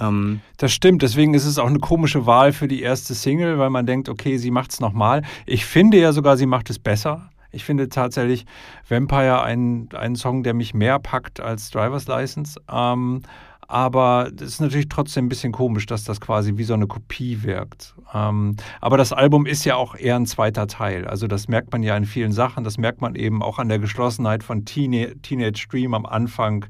Ähm 0.00 0.40
das 0.56 0.72
stimmt, 0.72 1.02
deswegen 1.02 1.34
ist 1.34 1.44
es 1.44 1.58
auch 1.58 1.68
eine 1.68 1.78
komische 1.78 2.26
Wahl 2.26 2.52
für 2.52 2.68
die 2.68 2.82
erste 2.82 3.14
Single, 3.14 3.58
weil 3.58 3.70
man 3.70 3.86
denkt, 3.86 4.08
okay, 4.08 4.38
sie 4.38 4.50
macht 4.50 4.72
es 4.72 4.80
nochmal. 4.80 5.22
Ich 5.46 5.64
finde 5.64 5.98
ja 5.98 6.12
sogar, 6.12 6.36
sie 6.36 6.46
macht 6.46 6.70
es 6.70 6.78
besser. 6.78 7.30
Ich 7.52 7.64
finde 7.64 7.88
tatsächlich 7.88 8.46
Vampire 8.88 9.42
einen, 9.42 9.88
einen 9.94 10.16
Song, 10.16 10.42
der 10.42 10.54
mich 10.54 10.72
mehr 10.72 10.98
packt 10.98 11.38
als 11.38 11.70
Driver's 11.70 12.08
License. 12.08 12.58
Ähm, 12.70 13.22
aber 13.68 14.30
es 14.36 14.42
ist 14.42 14.60
natürlich 14.60 14.88
trotzdem 14.88 15.26
ein 15.26 15.28
bisschen 15.28 15.52
komisch, 15.52 15.86
dass 15.86 16.04
das 16.04 16.20
quasi 16.20 16.56
wie 16.56 16.64
so 16.64 16.74
eine 16.74 16.86
Kopie 16.86 17.42
wirkt. 17.42 17.94
Ähm, 18.12 18.56
aber 18.80 18.96
das 18.96 19.12
Album 19.12 19.46
ist 19.46 19.64
ja 19.64 19.76
auch 19.76 19.94
eher 19.94 20.16
ein 20.16 20.26
zweiter 20.26 20.66
Teil. 20.66 21.06
Also 21.06 21.26
das 21.26 21.48
merkt 21.48 21.72
man 21.72 21.82
ja 21.82 21.96
in 21.96 22.04
vielen 22.04 22.32
Sachen. 22.32 22.64
Das 22.64 22.76
merkt 22.78 23.00
man 23.00 23.14
eben 23.14 23.42
auch 23.42 23.58
an 23.58 23.68
der 23.68 23.78
Geschlossenheit 23.78 24.42
von 24.42 24.64
Teenie 24.64 25.14
Teenage 25.22 25.66
Dream 25.70 25.94
am 25.94 26.06
Anfang 26.06 26.66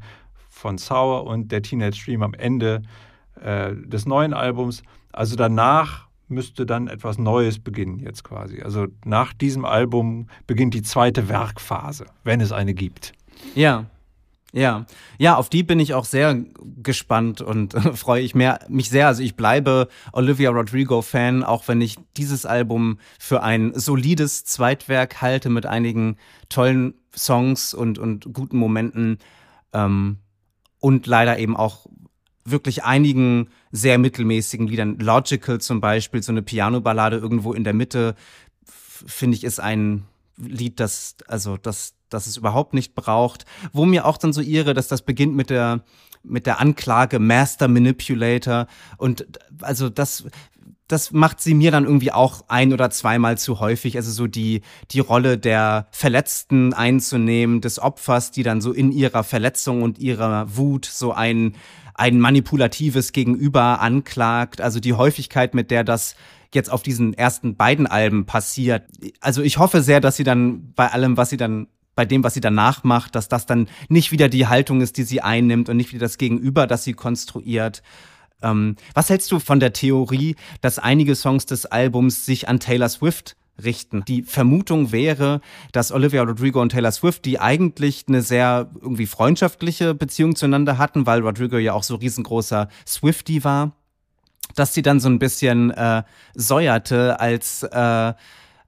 von 0.48 0.78
Sour 0.78 1.24
und 1.24 1.50
der 1.50 1.62
Teenage 1.62 2.05
Dream 2.05 2.22
am 2.22 2.35
Ende 2.35 2.83
äh, 3.40 3.74
des 3.74 4.07
neuen 4.07 4.35
Albums. 4.35 4.83
Also 5.12 5.35
danach 5.37 6.07
müsste 6.28 6.66
dann 6.66 6.88
etwas 6.88 7.18
Neues 7.18 7.59
beginnen 7.59 7.98
jetzt 7.98 8.24
quasi. 8.24 8.62
Also 8.62 8.87
nach 9.05 9.33
diesem 9.33 9.64
Album 9.64 10.28
beginnt 10.46 10.74
die 10.74 10.83
zweite 10.83 11.28
Werkphase, 11.28 12.07
wenn 12.24 12.40
es 12.40 12.52
eine 12.52 12.74
gibt. 12.74 13.12
Ja, 13.55 13.87
ja, 14.52 14.84
ja, 15.18 15.36
auf 15.36 15.48
die 15.48 15.62
bin 15.62 15.80
ich 15.80 15.94
auch 15.94 16.04
sehr 16.04 16.44
gespannt 16.82 17.40
und 17.40 17.72
freue 17.94 18.22
ich 18.22 18.34
mehr, 18.34 18.60
mich 18.68 18.90
sehr. 18.90 19.06
Also 19.06 19.22
ich 19.22 19.34
bleibe 19.34 19.88
Olivia 20.12 20.50
Rodrigo-Fan, 20.50 21.42
auch 21.42 21.68
wenn 21.68 21.80
ich 21.80 21.96
dieses 22.18 22.44
Album 22.44 22.98
für 23.18 23.42
ein 23.42 23.72
solides 23.74 24.44
Zweitwerk 24.44 25.22
halte 25.22 25.48
mit 25.48 25.64
einigen 25.64 26.18
tollen 26.50 26.94
Songs 27.16 27.72
und, 27.72 27.98
und 27.98 28.32
guten 28.34 28.58
Momenten 28.58 29.18
ähm, 29.72 30.18
und 30.80 31.06
leider 31.06 31.38
eben 31.38 31.56
auch 31.56 31.86
wirklich 32.44 32.84
einigen 32.84 33.48
sehr 33.70 33.96
mittelmäßigen 33.96 34.66
Liedern. 34.66 34.98
Logical 34.98 35.60
zum 35.60 35.80
Beispiel, 35.80 36.22
so 36.22 36.32
eine 36.32 36.42
Piano-Ballade 36.42 37.16
irgendwo 37.16 37.54
in 37.54 37.64
der 37.64 37.72
Mitte, 37.72 38.16
finde 38.64 39.36
ich, 39.36 39.44
ist 39.44 39.60
ein 39.60 40.04
Lied, 40.36 40.80
das, 40.80 41.16
also 41.26 41.56
das 41.56 41.94
dass 42.12 42.27
es 42.27 42.37
überhaupt 42.37 42.75
nicht 42.75 42.94
braucht. 42.94 43.44
Wo 43.72 43.85
mir 43.85 44.07
auch 44.07 44.16
dann 44.16 44.33
so 44.33 44.40
irre, 44.40 44.75
dass 44.75 44.88
das 44.88 45.03
beginnt 45.03 45.35
mit 45.35 45.51
der 45.51 45.83
mit 46.25 46.46
der 46.46 46.61
Anklage 46.61 47.18
Master 47.18 47.66
Manipulator 47.66 48.66
und 48.96 49.27
also 49.61 49.88
das 49.88 50.25
das 50.88 51.11
macht 51.11 51.40
sie 51.40 51.55
mir 51.55 51.70
dann 51.70 51.85
irgendwie 51.85 52.12
auch 52.12 52.44
ein 52.48 52.72
oder 52.72 52.90
zweimal 52.90 53.38
zu 53.38 53.61
häufig, 53.61 53.96
also 53.96 54.11
so 54.11 54.27
die 54.27 54.61
die 54.90 55.01
Rolle 55.01 55.38
der 55.38 55.88
Verletzten 55.90 56.75
einzunehmen, 56.75 57.61
des 57.61 57.79
Opfers, 57.79 58.31
die 58.31 58.42
dann 58.42 58.61
so 58.61 58.72
in 58.72 58.92
ihrer 58.92 59.25
Verletzung 59.25 59.83
und 59.83 59.98
ihrer 59.98 60.57
Wut 60.57 60.85
so 60.85 61.12
ein 61.12 61.55
ein 61.94 62.20
manipulatives 62.20 63.12
Gegenüber 63.12 63.81
anklagt, 63.81 64.61
also 64.61 64.81
die 64.81 64.94
Häufigkeit, 64.94 65.55
mit 65.55 65.70
der 65.70 65.85
das 65.85 66.14
jetzt 66.55 66.70
auf 66.70 66.83
diesen 66.83 67.14
ersten 67.14 67.57
beiden 67.57 67.87
Alben 67.87 68.27
passiert. 68.27 68.85
Also 69.20 69.42
ich 69.42 69.59
hoffe 69.59 69.83
sehr, 69.83 70.01
dass 70.01 70.16
sie 70.16 70.25
dann 70.25 70.72
bei 70.75 70.88
allem, 70.88 71.16
was 71.16 71.31
sie 71.31 71.37
dann 71.37 71.68
bei 71.94 72.05
dem, 72.05 72.24
was 72.24 72.35
sie 72.35 72.40
danach 72.40 72.85
macht, 72.85 73.14
dass 73.14 73.28
das 73.28 73.46
dann 73.46 73.68
nicht 73.88 74.12
wieder 74.12 74.28
die 74.28 74.46
Haltung 74.46 74.81
ist, 74.81 74.96
die 74.96 75.02
sie 75.02 75.20
einnimmt 75.20 75.68
und 75.68 75.76
nicht 75.76 75.92
wieder 75.92 76.07
das 76.07 76.18
Gegenüber, 76.18 76.66
das 76.66 76.85
sie 76.85 76.94
konstruiert. 76.94 77.83
Ähm, 78.42 78.76
was 78.94 79.11
hältst 79.11 79.31
du 79.31 79.38
von 79.38 79.61
der 79.61 79.72
Theorie, 79.72 80.37
dass 80.61 80.78
einige 80.78 81.14
Songs 81.14 81.46
des 81.46 81.66
Albums 81.66 82.26
sich 82.26 82.48
an 82.48 82.61
Taylor 82.61 82.88
Swift 82.88 83.37
richten? 83.62 84.05
Die 84.07 84.22
Vermutung 84.22 84.92
wäre, 84.92 85.40
dass 85.72 85.92
Olivia 85.92 86.22
Rodrigo 86.22 86.61
und 86.61 86.70
Taylor 86.70 86.92
Swift, 86.92 87.24
die 87.24 87.38
eigentlich 87.38 88.05
eine 88.09 88.22
sehr 88.22 88.70
irgendwie 88.81 89.07
freundschaftliche 89.07 89.94
Beziehung 89.94 90.35
zueinander 90.35 90.78
hatten, 90.78 91.07
weil 91.07 91.20
Rodrigo 91.20 91.59
ja 91.59 91.72
auch 91.74 91.83
so 91.83 91.96
riesengroßer 91.96 92.68
Swifty 92.87 93.44
war, 93.44 93.72
dass 94.55 94.74
sie 94.74 94.83
dann 94.83 95.00
so 95.00 95.09
ein 95.09 95.18
bisschen 95.18 95.70
äh, 95.70 96.02
säuerte 96.35 97.20
als 97.20 97.62
äh, 97.62 98.14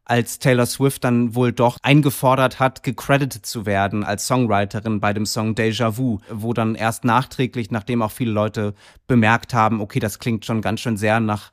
als 0.04 0.38
Taylor 0.38 0.66
Swift 0.66 1.04
dann 1.04 1.34
wohl 1.34 1.52
doch 1.52 1.78
eingefordert 1.82 2.60
hat, 2.60 2.82
gecredited 2.82 3.46
zu 3.46 3.66
werden 3.66 4.04
als 4.04 4.26
Songwriterin 4.26 5.00
bei 5.00 5.12
dem 5.12 5.24
Song 5.24 5.54
Deja 5.54 5.96
Vu, 5.96 6.20
wo 6.30 6.52
dann 6.52 6.74
erst 6.74 7.04
nachträglich, 7.04 7.70
nachdem 7.70 8.02
auch 8.02 8.10
viele 8.10 8.32
Leute 8.32 8.74
bemerkt 9.06 9.54
haben, 9.54 9.80
okay, 9.80 10.00
das 10.00 10.18
klingt 10.18 10.44
schon 10.44 10.60
ganz 10.60 10.80
schön 10.80 10.96
sehr 10.96 11.20
nach 11.20 11.52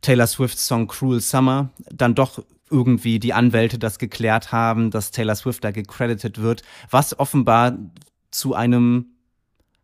Taylor 0.00 0.26
Swifts 0.26 0.66
Song 0.66 0.86
Cruel 0.86 1.20
Summer, 1.20 1.70
dann 1.90 2.14
doch 2.14 2.42
irgendwie 2.70 3.18
die 3.18 3.34
Anwälte 3.34 3.78
das 3.78 3.98
geklärt 3.98 4.50
haben, 4.50 4.90
dass 4.90 5.10
Taylor 5.10 5.34
Swift 5.34 5.62
da 5.64 5.70
gecredited 5.70 6.40
wird, 6.40 6.62
was 6.90 7.18
offenbar 7.18 7.76
zu 8.30 8.54
einem 8.54 9.13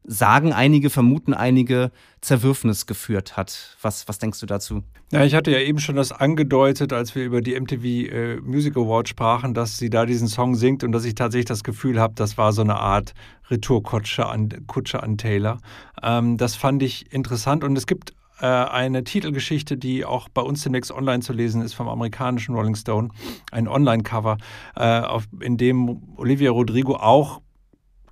sagen 0.04 0.52
einige, 0.52 0.90
vermuten 0.90 1.34
einige, 1.34 1.90
Zerwürfnis 2.20 2.86
geführt 2.86 3.36
hat. 3.36 3.76
Was, 3.82 4.08
was 4.08 4.18
denkst 4.18 4.40
du 4.40 4.46
dazu? 4.46 4.82
Ja, 5.12 5.24
ich 5.24 5.34
hatte 5.34 5.50
ja 5.50 5.58
eben 5.58 5.78
schon 5.78 5.96
das 5.96 6.12
angedeutet, 6.12 6.92
als 6.92 7.14
wir 7.14 7.24
über 7.24 7.40
die 7.40 7.58
MTV 7.58 7.84
äh, 7.84 8.36
Music 8.36 8.76
Award 8.76 9.08
sprachen, 9.08 9.54
dass 9.54 9.78
sie 9.78 9.90
da 9.90 10.06
diesen 10.06 10.28
Song 10.28 10.54
singt 10.54 10.84
und 10.84 10.92
dass 10.92 11.04
ich 11.04 11.14
tatsächlich 11.14 11.46
das 11.46 11.64
Gefühl 11.64 12.00
habe, 12.00 12.14
das 12.14 12.38
war 12.38 12.52
so 12.52 12.62
eine 12.62 12.76
Art 12.76 13.14
Retourkutsche 13.50 14.26
an, 14.26 14.48
Kutsche 14.66 15.02
an 15.02 15.18
Taylor. 15.18 15.58
Ähm, 16.02 16.36
das 16.36 16.54
fand 16.54 16.82
ich 16.82 17.12
interessant 17.12 17.64
und 17.64 17.76
es 17.76 17.86
gibt 17.86 18.14
äh, 18.40 18.46
eine 18.46 19.04
Titelgeschichte, 19.04 19.76
die 19.76 20.04
auch 20.04 20.28
bei 20.28 20.42
uns 20.42 20.62
demnächst 20.62 20.92
online 20.92 21.20
zu 21.20 21.32
lesen 21.32 21.62
ist 21.62 21.74
vom 21.74 21.88
amerikanischen 21.88 22.54
Rolling 22.54 22.74
Stone, 22.74 23.08
ein 23.50 23.68
Online-Cover, 23.68 24.38
äh, 24.76 25.02
in 25.40 25.56
dem 25.56 26.02
Olivia 26.16 26.50
Rodrigo 26.50 26.96
auch 26.96 27.40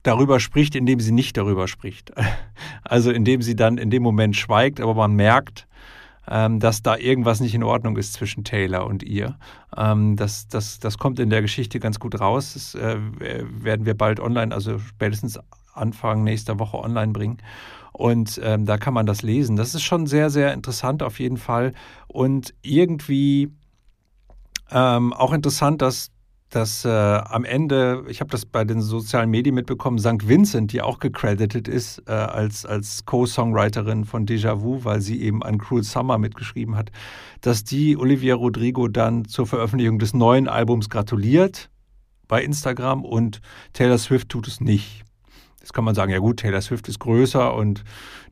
darüber 0.08 0.40
spricht, 0.40 0.74
indem 0.74 1.00
sie 1.00 1.12
nicht 1.12 1.36
darüber 1.36 1.68
spricht. 1.68 2.12
Also 2.82 3.10
indem 3.10 3.42
sie 3.42 3.54
dann 3.54 3.76
in 3.76 3.90
dem 3.90 4.02
Moment 4.02 4.34
schweigt, 4.34 4.80
aber 4.80 4.94
man 4.94 5.12
merkt, 5.12 5.68
ähm, 6.26 6.58
dass 6.58 6.82
da 6.82 6.96
irgendwas 6.96 7.40
nicht 7.40 7.54
in 7.54 7.62
Ordnung 7.62 7.98
ist 7.98 8.14
zwischen 8.14 8.44
Taylor 8.44 8.86
und 8.86 9.02
ihr. 9.02 9.38
Ähm, 9.76 10.16
das, 10.16 10.48
das, 10.48 10.78
das 10.78 10.96
kommt 10.96 11.18
in 11.18 11.28
der 11.28 11.42
Geschichte 11.42 11.80
ganz 11.80 12.00
gut 12.00 12.18
raus. 12.18 12.54
Das 12.54 12.74
äh, 12.74 12.96
werden 12.98 13.84
wir 13.84 13.94
bald 13.94 14.20
online, 14.20 14.54
also 14.54 14.78
spätestens 14.78 15.38
Anfang 15.74 16.24
nächster 16.24 16.58
Woche 16.58 16.78
online 16.78 17.12
bringen. 17.12 17.38
Und 17.92 18.40
ähm, 18.42 18.64
da 18.64 18.78
kann 18.78 18.94
man 18.94 19.04
das 19.04 19.22
lesen. 19.22 19.56
Das 19.56 19.74
ist 19.74 19.82
schon 19.82 20.06
sehr, 20.06 20.30
sehr 20.30 20.54
interessant 20.54 21.02
auf 21.02 21.20
jeden 21.20 21.36
Fall. 21.36 21.74
Und 22.06 22.54
irgendwie 22.62 23.52
ähm, 24.70 25.12
auch 25.12 25.32
interessant, 25.32 25.82
dass 25.82 26.10
dass 26.50 26.84
äh, 26.84 26.88
am 26.88 27.44
Ende, 27.44 28.04
ich 28.08 28.20
habe 28.20 28.30
das 28.30 28.46
bei 28.46 28.64
den 28.64 28.80
sozialen 28.80 29.30
Medien 29.30 29.54
mitbekommen, 29.54 29.98
St. 29.98 30.26
Vincent, 30.28 30.72
die 30.72 30.80
auch 30.80 30.98
gecredited 30.98 31.68
ist 31.68 32.02
äh, 32.06 32.12
als, 32.12 32.64
als 32.64 33.04
Co-Songwriterin 33.04 34.04
von 34.04 34.26
Déjà 34.26 34.60
Vu, 34.60 34.84
weil 34.84 35.00
sie 35.00 35.20
eben 35.20 35.42
an 35.42 35.58
Cruel 35.58 35.82
Summer 35.82 36.18
mitgeschrieben 36.18 36.76
hat, 36.76 36.90
dass 37.42 37.64
die 37.64 37.96
Olivia 37.96 38.34
Rodrigo 38.34 38.88
dann 38.88 39.26
zur 39.26 39.46
Veröffentlichung 39.46 39.98
des 39.98 40.14
neuen 40.14 40.48
Albums 40.48 40.88
gratuliert 40.88 41.70
bei 42.28 42.42
Instagram 42.42 43.04
und 43.04 43.40
Taylor 43.72 43.98
Swift 43.98 44.28
tut 44.28 44.46
es 44.46 44.60
nicht. 44.60 45.04
Jetzt 45.68 45.74
kann 45.74 45.84
man 45.84 45.94
sagen, 45.94 46.10
ja 46.10 46.18
gut, 46.18 46.38
Taylor 46.38 46.62
Swift 46.62 46.88
ist 46.88 46.98
größer 46.98 47.52
und 47.52 47.84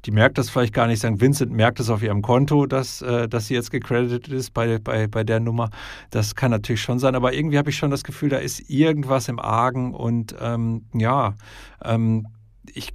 die 0.06 0.10
merkt 0.10 0.38
das 0.38 0.48
vielleicht 0.48 0.72
gar 0.72 0.86
nicht. 0.86 1.00
St. 1.00 1.20
Vincent 1.20 1.52
merkt 1.52 1.78
es 1.80 1.90
auf 1.90 2.02
ihrem 2.02 2.22
Konto, 2.22 2.64
dass, 2.64 3.02
äh, 3.02 3.28
dass 3.28 3.48
sie 3.48 3.52
jetzt 3.52 3.70
gecredited 3.70 4.28
ist 4.28 4.54
bei, 4.54 4.78
bei, 4.78 5.06
bei 5.06 5.22
der 5.22 5.38
Nummer. 5.38 5.68
Das 6.08 6.34
kann 6.34 6.50
natürlich 6.50 6.80
schon 6.80 6.98
sein, 6.98 7.14
aber 7.14 7.34
irgendwie 7.34 7.58
habe 7.58 7.68
ich 7.68 7.76
schon 7.76 7.90
das 7.90 8.04
Gefühl, 8.04 8.30
da 8.30 8.38
ist 8.38 8.70
irgendwas 8.70 9.28
im 9.28 9.38
Argen 9.38 9.92
und 9.92 10.34
ähm, 10.40 10.86
ja, 10.94 11.34
ähm, 11.84 12.26
ich 12.72 12.94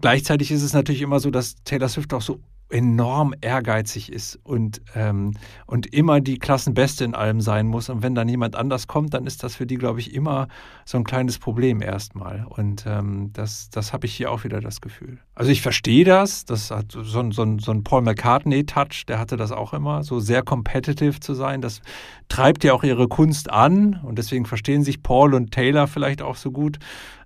gleichzeitig 0.00 0.50
ist 0.52 0.62
es 0.62 0.72
natürlich 0.72 1.02
immer 1.02 1.20
so, 1.20 1.30
dass 1.30 1.56
Taylor 1.64 1.90
Swift 1.90 2.14
auch 2.14 2.22
so 2.22 2.40
enorm 2.70 3.34
ehrgeizig 3.40 4.12
ist 4.12 4.38
und, 4.44 4.80
ähm, 4.94 5.32
und 5.66 5.92
immer 5.92 6.20
die 6.20 6.38
Klassenbeste 6.38 7.04
in 7.04 7.14
allem 7.14 7.40
sein 7.40 7.66
muss. 7.66 7.88
Und 7.88 8.02
wenn 8.02 8.14
dann 8.14 8.28
jemand 8.28 8.56
anders 8.56 8.86
kommt, 8.86 9.14
dann 9.14 9.26
ist 9.26 9.42
das 9.42 9.56
für 9.56 9.66
die, 9.66 9.76
glaube 9.76 10.00
ich, 10.00 10.14
immer 10.14 10.48
so 10.84 10.98
ein 10.98 11.04
kleines 11.04 11.38
Problem 11.38 11.82
erstmal. 11.82 12.46
Und 12.48 12.84
ähm, 12.86 13.30
das, 13.32 13.70
das 13.70 13.92
habe 13.92 14.06
ich 14.06 14.14
hier 14.14 14.30
auch 14.30 14.44
wieder 14.44 14.60
das 14.60 14.80
Gefühl. 14.80 15.18
Also 15.34 15.50
ich 15.50 15.62
verstehe 15.62 16.04
das, 16.04 16.44
das 16.44 16.70
hat 16.70 16.92
so, 16.92 17.02
so, 17.02 17.58
so 17.58 17.72
ein 17.72 17.84
Paul 17.84 18.02
McCartney-Touch, 18.02 19.06
der 19.06 19.18
hatte 19.18 19.36
das 19.36 19.52
auch 19.52 19.72
immer, 19.72 20.02
so 20.02 20.20
sehr 20.20 20.42
competitive 20.42 21.20
zu 21.20 21.34
sein. 21.34 21.60
Das 21.60 21.80
treibt 22.30 22.64
ja 22.64 22.72
auch 22.72 22.84
ihre 22.84 23.08
Kunst 23.08 23.50
an 23.50 24.00
und 24.02 24.16
deswegen 24.16 24.46
verstehen 24.46 24.82
sich 24.82 25.02
Paul 25.02 25.34
und 25.34 25.50
Taylor 25.50 25.86
vielleicht 25.86 26.22
auch 26.22 26.36
so 26.36 26.50
gut. 26.50 26.78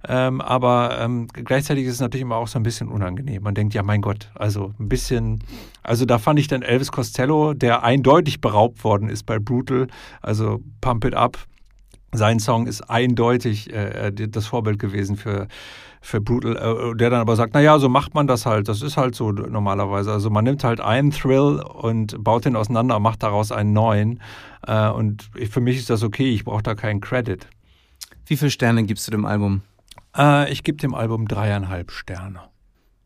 Ähm, 0.09 0.41
aber 0.41 0.99
ähm, 1.01 1.29
gleichzeitig 1.29 1.85
ist 1.85 1.95
es 1.95 2.01
natürlich 2.01 2.23
immer 2.23 2.37
auch 2.37 2.49
so 2.49 2.59
ein 2.59 2.63
bisschen 2.63 2.89
unangenehm. 2.89 3.43
Man 3.43 3.55
denkt, 3.55 3.75
ja, 3.75 3.83
mein 3.83 4.01
Gott, 4.01 4.31
also 4.35 4.75
ein 4.81 4.89
bisschen, 4.89 5.45
also 5.83 6.07
da 6.07 6.19
fand 6.19 6.39
ich 6.41 6.49
dann 6.49 6.63
Elvis 6.63 6.91
Costello, 6.91 7.55
der 7.55 7.85
eindeutig 7.85 8.41
beraubt 8.41 8.83
worden 8.83 9.09
ist 9.09 9.25
bei 9.25 9.39
Brutal, 9.39 9.87
also 10.21 10.61
Pump 10.81 11.05
It 11.05 11.15
Up. 11.15 11.39
Sein 12.17 12.41
Song 12.41 12.67
ist 12.67 12.83
eindeutig 12.83 13.73
äh, 13.73 14.09
äh 14.09 14.29
das 14.29 14.47
Vorbild 14.47 14.79
gewesen 14.79 15.17
für, 15.17 15.49
für 16.01 16.21
Brutal, 16.21 16.57
äh, 16.57 16.97
der 16.97 17.11
dann 17.11 17.21
aber 17.21 17.37
sagt, 17.37 17.55
naja, 17.55 17.79
so 17.79 17.89
macht 17.89 18.15
man 18.15 18.27
das 18.27 18.47
halt, 18.47 18.69
das 18.69 18.83
ist 18.83 18.97
halt 18.97 19.15
so 19.15 19.33
normalerweise. 19.33 20.13
Also 20.13 20.31
man 20.31 20.45
nimmt 20.45 20.65
halt 20.65 20.81
einen 20.81 21.11
Thrill 21.11 21.61
und 21.61 22.23
baut 22.23 22.45
den 22.45 22.57
auseinander, 22.57 22.99
macht 22.99 23.23
daraus 23.23 23.53
einen 23.53 23.73
neuen. 23.73 24.21
Äh, 24.67 24.89
und 24.89 25.31
für 25.51 25.61
mich 25.61 25.77
ist 25.77 25.91
das 25.91 26.03
okay, 26.03 26.31
ich 26.31 26.45
brauche 26.45 26.63
da 26.63 26.75
keinen 26.75 27.01
Credit. 27.01 27.47
Wie 28.27 28.37
viele 28.37 28.51
Sterne 28.51 28.85
gibst 28.85 29.07
du 29.07 29.11
dem 29.11 29.27
Album? 29.27 29.63
Äh, 30.17 30.51
ich 30.53 30.63
gebe 30.63 30.79
dem 30.79 30.95
Album 30.95 31.29
dreieinhalb 31.29 31.91
Sterne. 31.91 32.41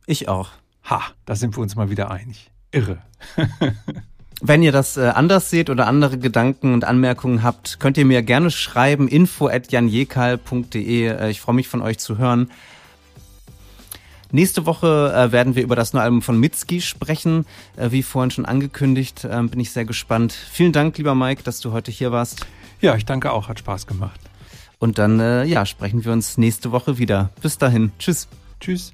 Ich 0.07 0.29
auch. 0.29 0.51
Ha, 0.85 1.03
da 1.25 1.35
sind 1.35 1.57
wir 1.57 1.63
uns 1.63 1.77
mal 1.77 1.91
wieder 1.91 2.11
einig. 2.11 2.51
Irre. 2.71 2.99
Wenn 4.41 4.63
ihr 4.63 4.71
das 4.71 4.97
äh, 4.97 5.09
anders 5.09 5.51
seht 5.51 5.69
oder 5.69 5.89
andere 5.89 6.17
Gedanken 6.17 6.73
und 6.73 6.85
Anmerkungen 6.85 7.43
habt, 7.43 7.81
könnt 7.81 7.99
ihr 7.99 8.05
mir 8.05 8.23
gerne 8.23 8.51
schreiben, 8.51 9.09
info 9.09 9.49
at 9.49 9.73
janjekal.de. 9.73 11.07
Äh, 11.07 11.31
ich 11.31 11.41
freue 11.41 11.57
mich 11.57 11.69
von 11.69 11.83
euch 11.83 11.99
zu 11.99 12.19
hören. 12.19 12.51
Nächste 14.31 14.67
Woche 14.67 15.13
äh, 15.17 15.33
werden 15.33 15.57
wir 15.57 15.65
über 15.65 15.75
das 15.75 15.93
neue 15.93 16.05
Album 16.05 16.23
von 16.23 16.39
Mitski 16.39 16.81
sprechen. 16.81 17.47
Wie 17.77 18.03
vorhin 18.03 18.31
schon 18.31 18.47
angekündigt, 18.47 19.25
äh, 19.25 19.43
bin 19.43 19.59
ich 19.59 19.73
sehr 19.73 19.85
gespannt. 19.85 20.33
Vielen 20.33 20.73
Dank, 20.73 20.99
lieber 20.99 21.17
Mike, 21.17 21.43
dass 21.43 21.59
du 21.61 21.73
heute 21.73 21.91
hier 21.91 22.13
warst. 22.13 22.47
Ja, 22.81 22.95
ich 22.95 23.07
danke 23.07 23.33
auch, 23.33 23.49
hat 23.49 23.59
Spaß 23.59 23.89
gemacht. 23.89 24.21
Und 24.79 24.99
dann, 24.99 25.49
ja, 25.49 25.67
sprechen 25.67 26.05
wir 26.05 26.13
uns 26.13 26.39
nächste 26.39 26.71
Woche 26.71 26.99
wieder. 26.99 27.31
Bis 27.43 27.59
dahin. 27.59 27.91
Tschüss. 27.99 28.29
Tschüss. 28.61 28.93